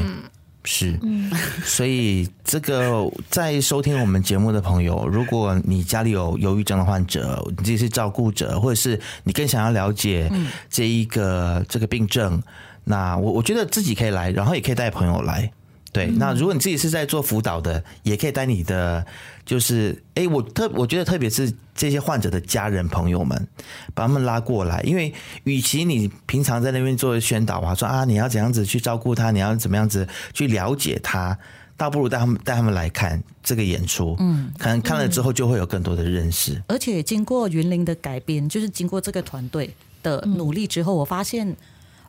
[0.64, 1.00] 是，
[1.64, 10.32] 所以这个在收听我们节目的朋友，如果你家里有忧郁症的患者，你自己是照顾者，或者是你更想要了解
[10.70, 12.42] 这一个这个病症，
[12.84, 15.52] 那我我觉得自己可以来，然后也可以带朋友来。
[15.92, 19.04] 对，那如果你自己是在做辅导的，也可以带你的，
[19.44, 23.48] 就是，哎，我特我觉得特别是这些患者的家人朋友们，
[23.96, 25.12] 把他们拉过来，因为
[25.46, 31.36] 与其你平常在那边做宣导啊，说啊你要怎样子去照顾他，你要怎么样子去了解他，
[31.76, 36.62] 倒不如带他们带他们来看这个演出，嗯，可能看了之后就会有更多的认识。
[36.68, 39.74] 而且经过云林的改编，就是经过这个团队
[40.04, 41.58] 的努力之后，我发现，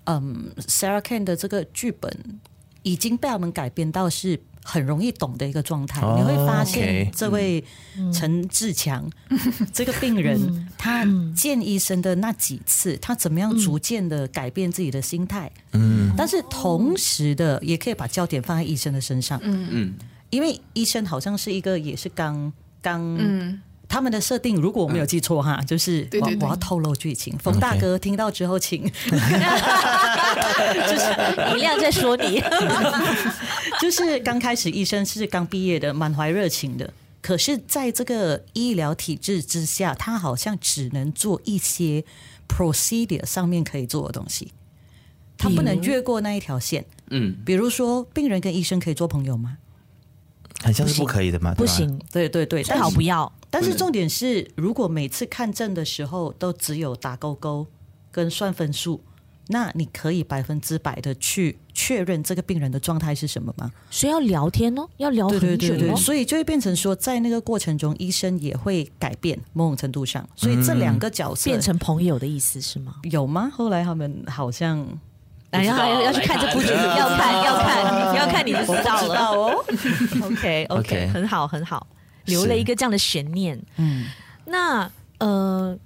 [0.05, 2.15] 嗯，Sarah Kane 的这个剧本。
[2.83, 6.01] 已经被我们改编到是很容易懂的一个状态。
[6.03, 7.65] Oh, 你会发现，这位
[8.13, 9.39] 陈志强、嗯、
[9.73, 15.51] 这个病人，嗯、他见医生的那几次，他怎么样逐渐的改变自己的心态？
[15.73, 19.41] 嗯，但是同时的，也可以把焦点放在医生的身上。
[19.43, 19.95] 嗯嗯，
[20.31, 22.53] 因为医生好像是一个也是刚
[22.83, 23.01] 刚。
[23.19, 23.61] 嗯
[23.91, 27.37] 他们的设定，如果我没有记错哈，就是我我要透露剧情。
[27.39, 28.91] 冯大哥听到之后，请 就
[30.97, 32.41] 是以亮在说你，
[33.83, 36.89] 就是刚开始医生是刚毕业的，满怀热情的，
[37.21, 42.05] 可是在这个医疗体制之下，他好像只能做一些
[42.49, 44.53] procedure 上面可以做的东西，
[45.37, 46.87] 他不能越过那一条线。
[47.11, 49.57] 嗯，比如说病人跟医生可以做朋友吗？
[50.63, 52.01] 好像是不可以的嘛，不行。
[52.13, 53.33] 对对对，最好不要。
[53.51, 57.67] 但是重点是，如果每次看证的时候都只有打勾勾
[58.11, 59.03] 跟算分数，
[59.49, 63.71] 那你可以百分之百的去确认这个病人的状态是什么吗？
[63.91, 65.49] 所以要聊天哦，要聊很久哦。
[65.57, 72.95] 对对对对，所以就会变成说，在那个过程中，医生也会改变某种程度上，所以这两个角色、嗯、变成朋友的意思是吗？
[73.03, 73.51] 有吗？
[73.53, 74.87] 后来他们好像。
[75.51, 79.65] 哎呀，要要去看这部剧， 要看要看 要看，你就知道了 哦。
[80.23, 81.85] OK OK，很好很好，
[82.31, 83.61] 留了一个这样的悬念。
[83.77, 84.07] 嗯，
[84.47, 85.77] 那呃，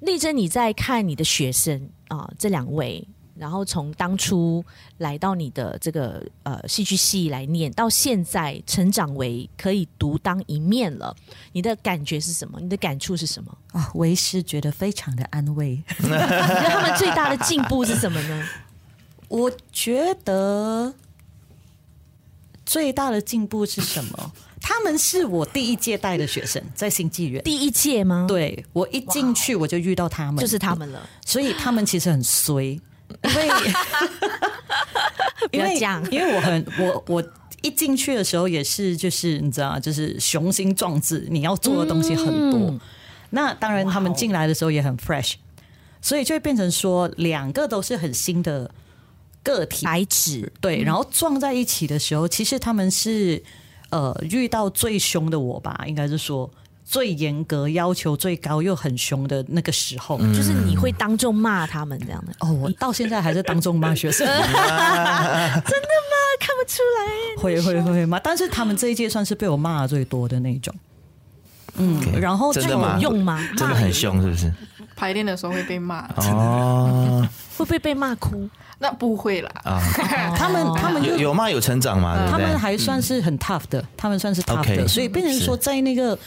[0.00, 3.06] 丽珍，你在看你的学生啊，这两位。
[3.36, 4.64] 然后从当初
[4.98, 11.12] 来到你的这个呃戏剧系来念，到现在成长为可以独当一面了，
[11.50, 12.60] 你的感觉是什么？
[12.60, 13.58] 你的感触是什么？
[13.72, 15.82] 啊，为师觉得非常的安慰。
[15.98, 18.48] 你觉得他们最大的进步是什么呢？
[19.26, 20.94] 我觉得
[22.64, 24.32] 最大的进步是什么？
[24.66, 28.24] 他们是我第一届带的学生，在新纪元第一届吗？
[28.26, 31.06] 对，我一进去我就遇到他们，就是他们了。
[31.26, 32.80] 所以他们其实很衰。
[33.12, 33.46] 因为，
[35.52, 35.78] 因为
[36.10, 37.22] 因为我很我我
[37.60, 42.70] 一进去的时候也是就是你知道就是雄心壮志，你要做的东西很多。
[42.70, 42.80] 嗯、
[43.30, 45.34] 那当然他们进来的时候也很 fresh，
[46.00, 48.70] 所以就会变成说两个都是很新的
[49.42, 53.42] 个体白纸对，然后撞在一起的时候，其实他们是
[53.90, 56.50] 呃遇到最凶的我吧，应该是说。
[56.86, 62.34] 最严格、要求最高又很凶的那个时候，嗯、就是你会当众骂他们这样的。
[62.40, 66.14] 哦，我到现在还是当众骂学生， 真的吗？
[66.38, 68.20] 看不出来，会会会骂。
[68.20, 70.74] 但是他们这一届算是被我骂最多的那种。
[71.76, 72.98] 嗯，okay, 然后真的吗？
[73.00, 73.42] 用吗？
[73.56, 74.52] 真的很凶，是不是？
[74.96, 77.26] 排练的时候会被骂哦，
[77.56, 78.48] 会不会被骂哭？
[78.78, 79.50] 那不会啦。
[79.64, 79.80] 啊，
[80.36, 82.28] 他们他们有有骂有成长嘛？
[82.30, 86.18] 他们还算是很 tough 的，他们算是 tough 的，所以变成说在那个。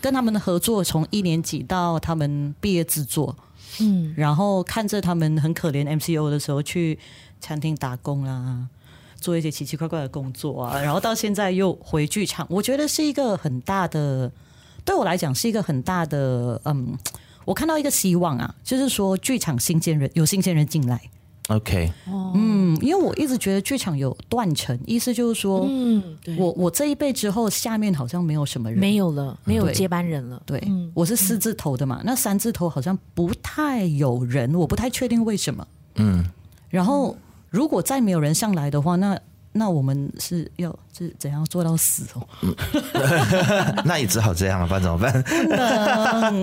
[0.00, 3.34] 跟他们的合作，从一年级到他们毕业制作，
[3.80, 6.96] 嗯，然后看着他们很可怜 MCO 的时候去
[7.40, 8.68] 餐厅打工啦，
[9.20, 14.30] 做一些奇奇怪怪的工作啊， 然后到现在又回剧场，我觉得是一个很大的，
[14.84, 16.96] 对我来讲是一个很大的，嗯，
[17.44, 21.00] 我看到一个希望啊，就是说剧场新鲜人有新鲜人进来。
[21.48, 21.92] OK，
[22.34, 30.40] 嗯，因为我一直觉得剧场有断层，意思就是说，嗯，我我这一辈之后，下面好像没有什么人，没有了，没有接班人了。
[30.46, 35.66] 对，对嗯、我是四字头的嘛，那三字头好像不太有人，我不太确定为什么。
[35.96, 36.24] 嗯，
[36.70, 37.16] 然后
[37.50, 39.18] 如果再没有人上来的话，那。
[39.52, 42.26] 那我们是要是怎样做到死哦？
[43.84, 45.12] 那也只好这样了，不然怎么办？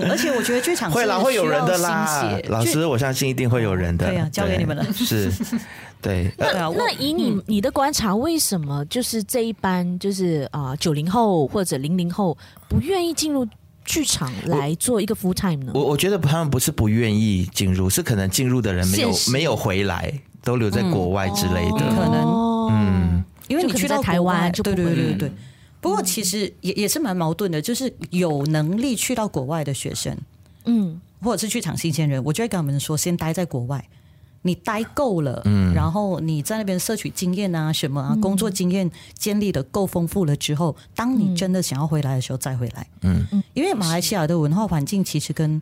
[0.08, 2.38] 而且我觉得剧场会啦，会有人的啦。
[2.48, 4.06] 老师，我相信一定会有人的。
[4.06, 4.84] 对呀，交给你们了。
[4.92, 5.30] 是，
[6.00, 6.32] 对。
[6.38, 12.36] 那那以你你的观察，为什么就是这一班就是啊九零后或者零零后
[12.68, 13.46] 不愿意进入
[13.84, 15.72] 剧场来做一个 full time 呢？
[15.74, 22.68] 我我觉得他们不是不愿意进入，是可能进入的人没有没有回来，都留在国外之类的，可能。
[22.70, 25.32] 嗯，因为你去到台湾，就对对对对对。
[25.80, 30.16] 不过其实也也是蛮矛盾的，就是有能力去到国外的学生，
[30.64, 33.84] 嗯，或者是去场新鲜人，我就会跟他们说，先待在国外，
[34.42, 43.26] 你待够了，嗯，然后你在那边摄取经验啊，什么啊，工作经验建立的够丰富了之后，当你真的想要回来的时候再回来，嗯。
[43.32, 45.60] 嗯，因为马来西亚的文化环境其实跟。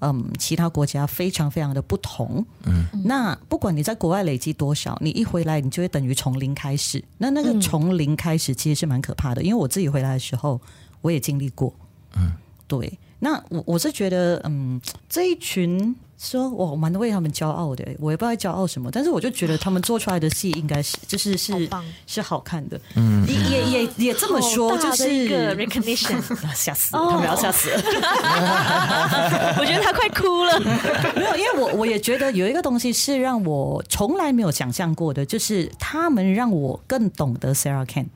[0.00, 2.44] 嗯，其他国家非常非常的不同。
[2.64, 7.02] 嗯，那不管你在国外累积多少，你一回来，你就会等于从零开始。
[7.18, 10.60] 那那个从零开始其实是蛮可怕的，因为我自己回来的时候，
[11.00, 11.72] 我也经历过。
[12.16, 12.32] 嗯，
[12.66, 12.98] 对。
[13.18, 15.94] 那我我是觉得，嗯，这一群。
[16.22, 26.20] 说我蛮为他们骄傲的，我也不知道骄傲什么，但是我就觉得他们做出来的戏应该是就是是好是好看的，嗯，也也也也这么说，就是一个 recognition，
[26.54, 27.80] 吓死了，他们要吓死了，
[29.58, 30.60] 我觉得他快哭了，
[31.16, 38.08] 没有，因为我我也觉得有一个东西是让我从来没有想象过的，就是他们让我更懂得 Sarah Kent，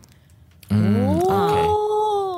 [0.68, 1.83] 嗯。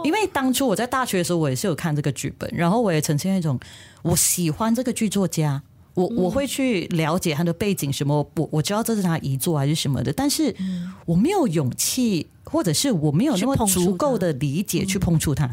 [0.07, 3.59] 因为当初我在大学的时候，我也是有看这个剧本，然后我也呈现一种
[4.03, 5.61] 我喜欢这个剧作家，
[5.95, 10.55] 我我会去了解他的背景什么，我我知道这是他遗作还是什么的，但是
[11.07, 15.53] 我没有勇气，或者是我没有那么足够的理解去碰触它。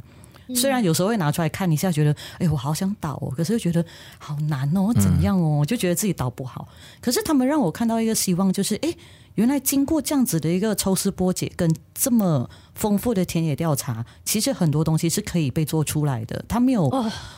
[0.53, 3.83] 虽然有时候会拿出来看一下，觉得哎，我好想导哦，可是又觉得
[4.19, 6.67] 好难哦，怎样哦，我就觉得自己导不好。
[7.01, 8.95] 可是他们让我看到一个希望，就是哎。
[9.35, 16.43] 原来经过这样子的一个抽丝剥茧，跟这么丰富的田野调查，其实很多东西是可以被做出来的。
[16.47, 16.91] 它没有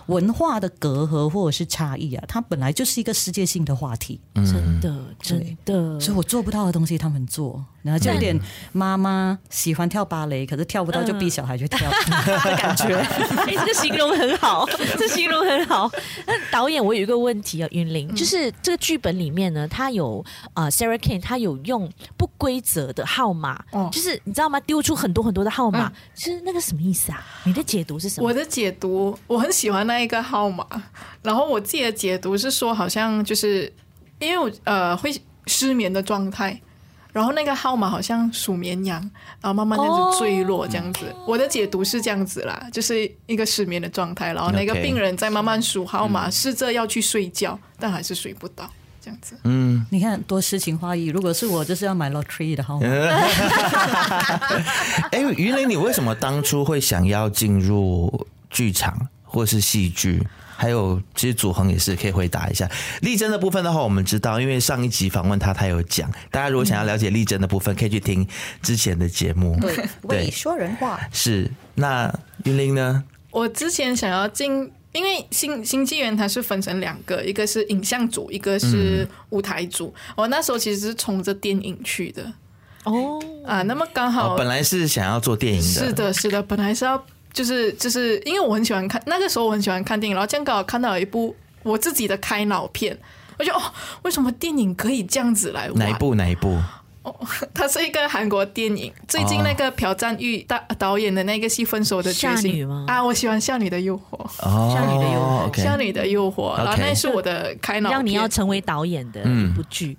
[0.07, 4.19] 文化的隔阂或者是差异啊，它本来就是一个世界性的话题。
[4.35, 5.99] 嗯、真的，真的。
[5.99, 8.37] 所以我做不到的东西，他们做，然后就有点
[8.71, 12.95] 妈妈喜欢跳芭蕾，可是跳不到就逼小孩去跳的 感觉。
[12.95, 14.65] 哎、欸，这个形容很好，
[14.97, 15.89] 这形容很好。
[16.25, 20.23] 那导演，我有一个问题啊，云林，就是这个剧本里面呢，他有
[20.53, 21.84] 啊、呃、Sarah Kane，他有用
[22.17, 24.59] 不规则的号码，哦，就是你知道吗？
[24.61, 27.23] 丢出很多很多的号码，其、嗯、实那个什么意思啊？
[27.43, 28.27] 你的解读是什么？
[28.27, 30.65] 我的解读，我很喜欢那一个号码，
[31.21, 33.71] 然后我自己的解读是说，好像就是
[34.19, 35.13] 因为我呃会
[35.47, 36.61] 失眠的状态。
[37.11, 38.99] 然后那个号码好像数绵羊，
[39.39, 41.05] 然后慢慢这样子坠落，这样子。
[41.19, 41.29] Oh.
[41.29, 48.69] 我的解读是这样子啦，就是一个失眠的状态，然后那个病人在慢慢数号码，试着要去睡觉，但还是睡不到，
[49.05, 49.37] 这样子。
[49.43, 51.05] 嗯，你看多诗情画意。
[51.05, 52.87] 如果是我，就是要买 lottery 的号码。
[55.11, 60.27] 哎，云林，你为什么当初会想要进入剧场或是戏剧？
[60.57, 62.65] 还有，其实祖恒也是可以回答一下
[63.01, 66.09] 丽珍的部分的话，我们知道，因为上一集访问他，他有讲。
[66.31, 68.25] 大家如果想要了解丽珍的部分，可以去听
[68.61, 69.59] 之前的节目。
[69.59, 71.51] 对，对，说人话是。
[71.75, 72.09] 那
[72.45, 73.03] 云林呢？
[73.31, 79.93] 我之前想要进，因为新新纪元它是分成两个，一个是影像组，一个是舞台组。
[79.95, 82.31] 嗯、我那时候其实是冲着电影去的。
[82.85, 85.65] 哦啊，那么刚好、哦，本来是想要做电影的。
[85.65, 87.05] 是的，是的，本来是要。
[87.33, 92.97] 就是就是因为我很喜欢看那个时候我很喜欢看电影，然后这样刚好看到有一部我自己的开脑片，
[93.37, 93.61] 我就哦，
[94.03, 95.77] 为什么电影可以这样子来玩？
[95.77, 96.15] 哪一部？
[96.15, 96.57] 哪一部？
[97.05, 97.15] 哦，
[97.53, 102.85] 它是一个韩国电影，最近那个朴赞玉导导演的那个戏《分手的决心》吗？
[102.89, 109.91] 啊，我喜欢《少女的诱惑》哦，《少女的诱惑》少女的诱惑，然后那是我的开脑片，让你要成为导演的一部剧。
[109.91, 109.97] 嗯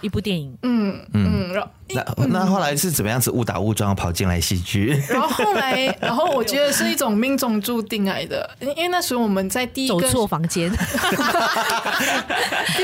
[0.00, 5.02] 一部电影，嗯嗯，然后那那后来是怎么样子误打误撞跑进来戏剧？
[5.08, 10.70] 然后后来， 然后我觉得是一种命中注定来的，因为那时候我们在第一个走错房间，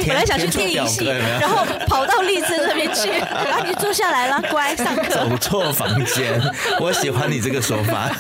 [0.06, 1.04] 本来想去电影系，
[1.40, 5.04] 然后跑到丽珍那边去，然 后你坐下来了，乖，上课。
[5.14, 6.40] 走错房间，
[6.80, 8.10] 我喜欢你这个说法。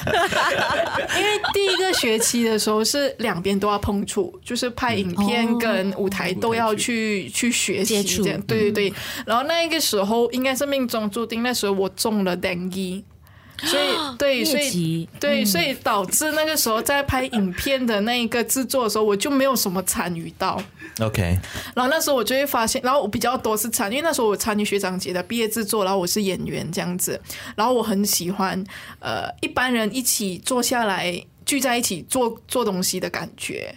[1.16, 8.85] 因为第一个学期的时候是两边都要碰触，就是拍影片跟舞台都要去去学习，这样对对对。
[9.24, 13.02] 然后那个时候应该是命中注定，那时候我中了 dengue，
[13.58, 20.60] 所以对，所以 对，所以导致那个时候在拍影片的那一个制作的时候，我就没有什么参与到。
[21.00, 21.38] OK，
[21.74, 27.20] 然后那时候我就会发现，然后我比较多是参与，因为那时候我参与学长姐的毕业制作，然后我是演员这样子，
[27.54, 28.62] 然后我很喜欢
[29.00, 33.74] 呃一般人一起坐下来聚在一起做做东西的感觉。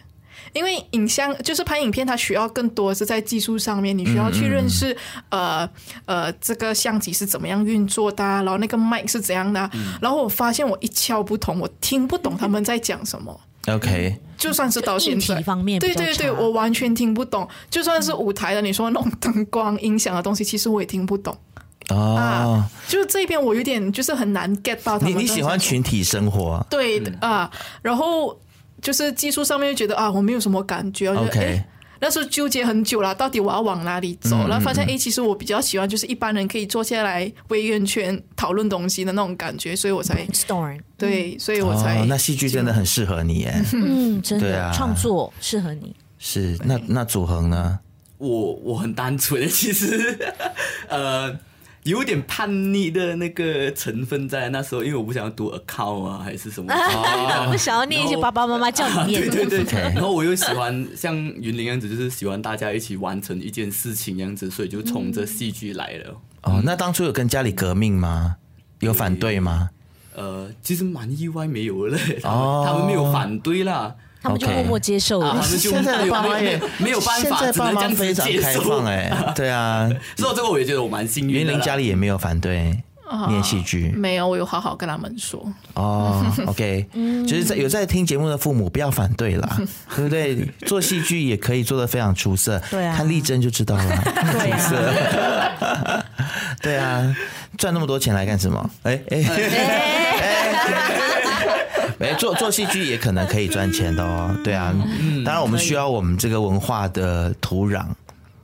[0.54, 4.92] 因为影像就是拍影片，它需要更多是在技术上面，你需要去认识、
[5.30, 5.70] 嗯、呃
[6.06, 13.40] 呃这个相机是怎么样运作的，然后那个麦是怎样的，嗯、然后我发现我一窍不通，我听不懂他们在讲什么。
[13.68, 17.48] OK，就算是到现在，方面对对对，我完全听不懂。
[17.70, 21.38] 就算是舞台的，你说那种灯光音响的东西，其实我也听不懂。
[21.90, 25.16] 哦、啊，就是这边我有点就是很难 get 到他们。
[25.16, 26.66] 你你喜欢群体生活？
[26.70, 28.40] 对啊，然后。
[28.82, 31.10] 就是技术上面就觉得啊，我没有什么感觉。
[31.10, 31.68] 我觉得哎，
[32.02, 34.38] 那时候纠结很久了，到底我要往哪里走？
[34.48, 42.00] 然后发现哎，其实我比较喜欢就是一般人可以坐下来围圆圈讨论东西的那种感觉，所以我才 Storm 对，所以我才。
[42.00, 45.96] 哦、那戏剧真的很适合你耶，嗯， 真的，对啊，创作适合你。
[46.18, 47.80] 是，那那祖恒呢？
[48.18, 50.18] 我我很单纯， 其实
[50.88, 51.38] 呃。
[51.84, 56.74] 有点叛逆的那个成分在那时候，因为我不想要读 account 啊，还是什么，
[57.52, 59.30] 不想要念一些爸爸妈妈叫你念。
[59.30, 59.80] 对对 对。
[59.80, 66.22] 然后我又喜欢像云林样子，就是喜欢大家一起完成一件事情样子，所以就冲着戏剧来了。
[66.44, 68.36] 哦，那当初有跟家里革命吗？
[68.80, 69.70] 有反对吗？
[70.16, 71.98] 呃，其实蛮意外，没有了。
[72.24, 73.96] 哦，他们没有反对啦。
[74.22, 75.42] 他们就默默接受了。
[75.44, 79.90] 现在的爸妈也没有办法，现在爸妈非常开放哎， 对啊。
[80.18, 81.42] 说到这个，我也觉得我蛮幸运。
[81.42, 82.78] 云林家里也没有反对
[83.28, 85.44] 念戏剧，没有，我有好好跟他们说。
[85.74, 86.86] 哦，OK，
[87.28, 89.58] 就是在有在听节目的父母不要反对啦，
[89.96, 90.48] 对不对？
[90.66, 94.94] 做戏剧也可以做的非常出色，对啊，看丽珍就知道了，出色。
[96.62, 97.16] 对啊，
[97.58, 98.70] 赚那么多钱来干什么？
[98.84, 100.09] 哎哎。
[102.20, 104.36] 哎，做做戏剧也可能可以赚钱的哦。
[104.44, 104.76] 对啊，
[105.26, 107.86] 当然我们需要我们这个文化的土壤，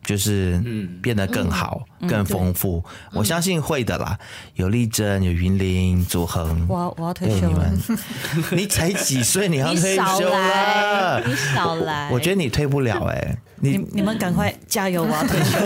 [0.04, 0.64] 就是
[1.02, 2.84] 变得更好、更丰富。
[3.12, 4.18] 我相信会的啦。
[4.56, 6.66] 有丽珍，有云林，祖恒。
[6.70, 7.70] 我我要退休了。
[8.56, 9.50] 你才几岁？
[9.50, 11.22] 你要退休了？
[11.26, 12.10] 你少来！
[12.12, 13.38] 我觉得你退不了哎。
[13.62, 15.24] 你你们赶快加油啊！
[15.28, 15.58] 退休。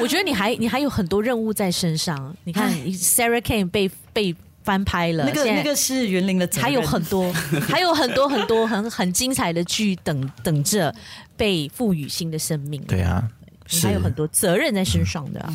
[0.00, 2.34] 我觉得你还你还有很多任务在身上。
[2.42, 4.34] 你看，Sarah Kane 被被
[4.64, 7.32] 翻拍了，那个那个是园林的，还有很多，
[7.68, 10.92] 还有很多很多很很精彩的剧等等着
[11.36, 12.82] 被赋予新的生命。
[12.86, 13.28] 对啊。
[13.72, 15.50] 你还有很多责任在身上的，啊，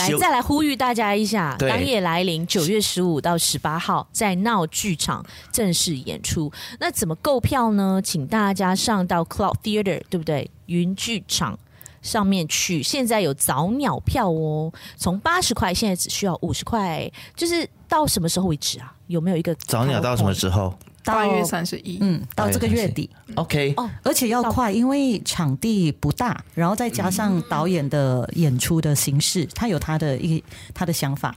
[0.00, 6.50] 来再来呼吁大家一下，当夜来临，九月十五到十八号在闹剧场正式演出。
[6.80, 8.02] 那怎么购票呢？
[8.02, 10.50] 请大家上到 Cloud Theater，对不对？
[10.66, 11.56] 云剧场
[12.02, 12.82] 上面去。
[12.82, 17.08] 现在有早鸟票哦，从八十块现在只需要五十块。
[17.36, 18.90] 就是到什么时候为止啊？
[19.06, 20.74] 有没有一个早鸟到什么时候？
[21.04, 31.36] 八月三十一，嗯，到这个月底，OK，哦，而且要快，因为场地不大，然后再加上导演的演出的形式，他有他的一他的想法，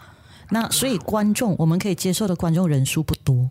[0.49, 3.49] 那所以观众我们可以接受的观众人数不多。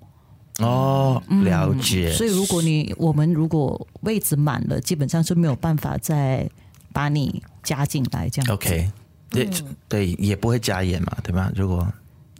[0.60, 2.10] 哦，了解。
[2.12, 6.48] 所以如果你我们如果位置满了，基本上是没有办法再
[6.90, 8.54] 把你加进来这样。
[8.54, 8.90] OK，
[9.28, 9.50] 对
[9.88, 11.52] 对，也不会加演嘛，对吧？
[11.54, 11.86] 如果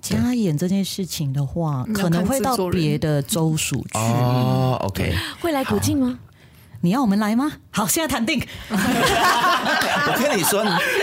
[0.04, 3.98] 加演这件事情的话，可能会到别的州属去。
[3.98, 6.18] 哦，OK，会来古晋吗？
[6.84, 7.50] 你要我们来吗？
[7.70, 8.46] 好，现在谈定。
[8.68, 10.62] 我跟你说，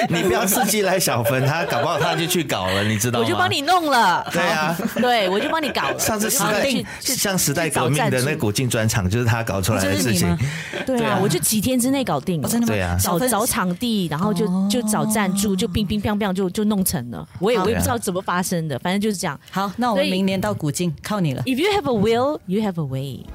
[0.10, 3.26] 你不要刺激来小芬，他搞不好他就去搞了，你知道吗？
[3.26, 4.24] 我就帮你弄了。
[4.32, 5.98] 对啊，对，我就帮你搞了。
[5.98, 6.64] 上次时代
[7.02, 10.38] 像时代革命的那古晋专场，就是他搞出来的事情。
[10.86, 12.48] 对啊，我就几天之内搞定了。
[12.48, 12.74] 真的吗？
[12.74, 17.28] 对啊，找找场地，然后就就找赞助，就乒乒乓乓就就弄成了。
[17.40, 19.36] 我也我也不知道怎么发生的，反正就是这样。
[19.50, 21.42] 好，那我们明年到古晋靠你了。
[21.42, 23.26] If you have a will, you have a way.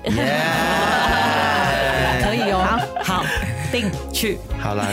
[2.37, 2.59] 可以哦，
[3.03, 3.25] 好，好，
[3.73, 4.85] 定去，好了，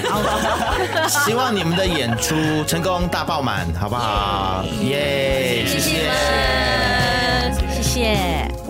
[1.07, 4.63] 希望你们的演出成功大爆满，好不好？
[4.81, 6.11] 耶，谢谢，
[7.71, 8.62] 谢谢。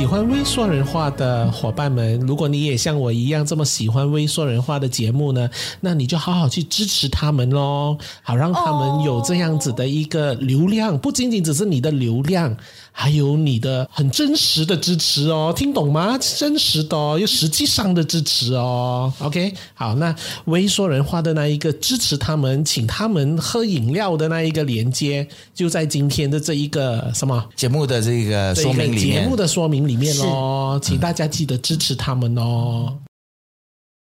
[0.00, 5.50] 喜欢微说人话的伙伴们，如果你也像我一样这么喜欢微说人话的节目呢，
[5.82, 12.56] 那你就好好去支持他们喽，好让他们有这样子的一个流量，不仅仅只是你的流量，
[12.92, 16.18] 还有你的很真实的支持哦，听懂吗？
[16.18, 19.12] 真实的哦，又实际上的支持哦。
[19.20, 20.12] OK，好，那
[20.46, 30.00] 微说人话的那一个支持他们，请他们喝饮料的那一个连接，就在今天的这一个什么节目的这个说明里面，节目的说明里面。
[30.00, 32.96] 里面喽，请大家记得支持他们哦。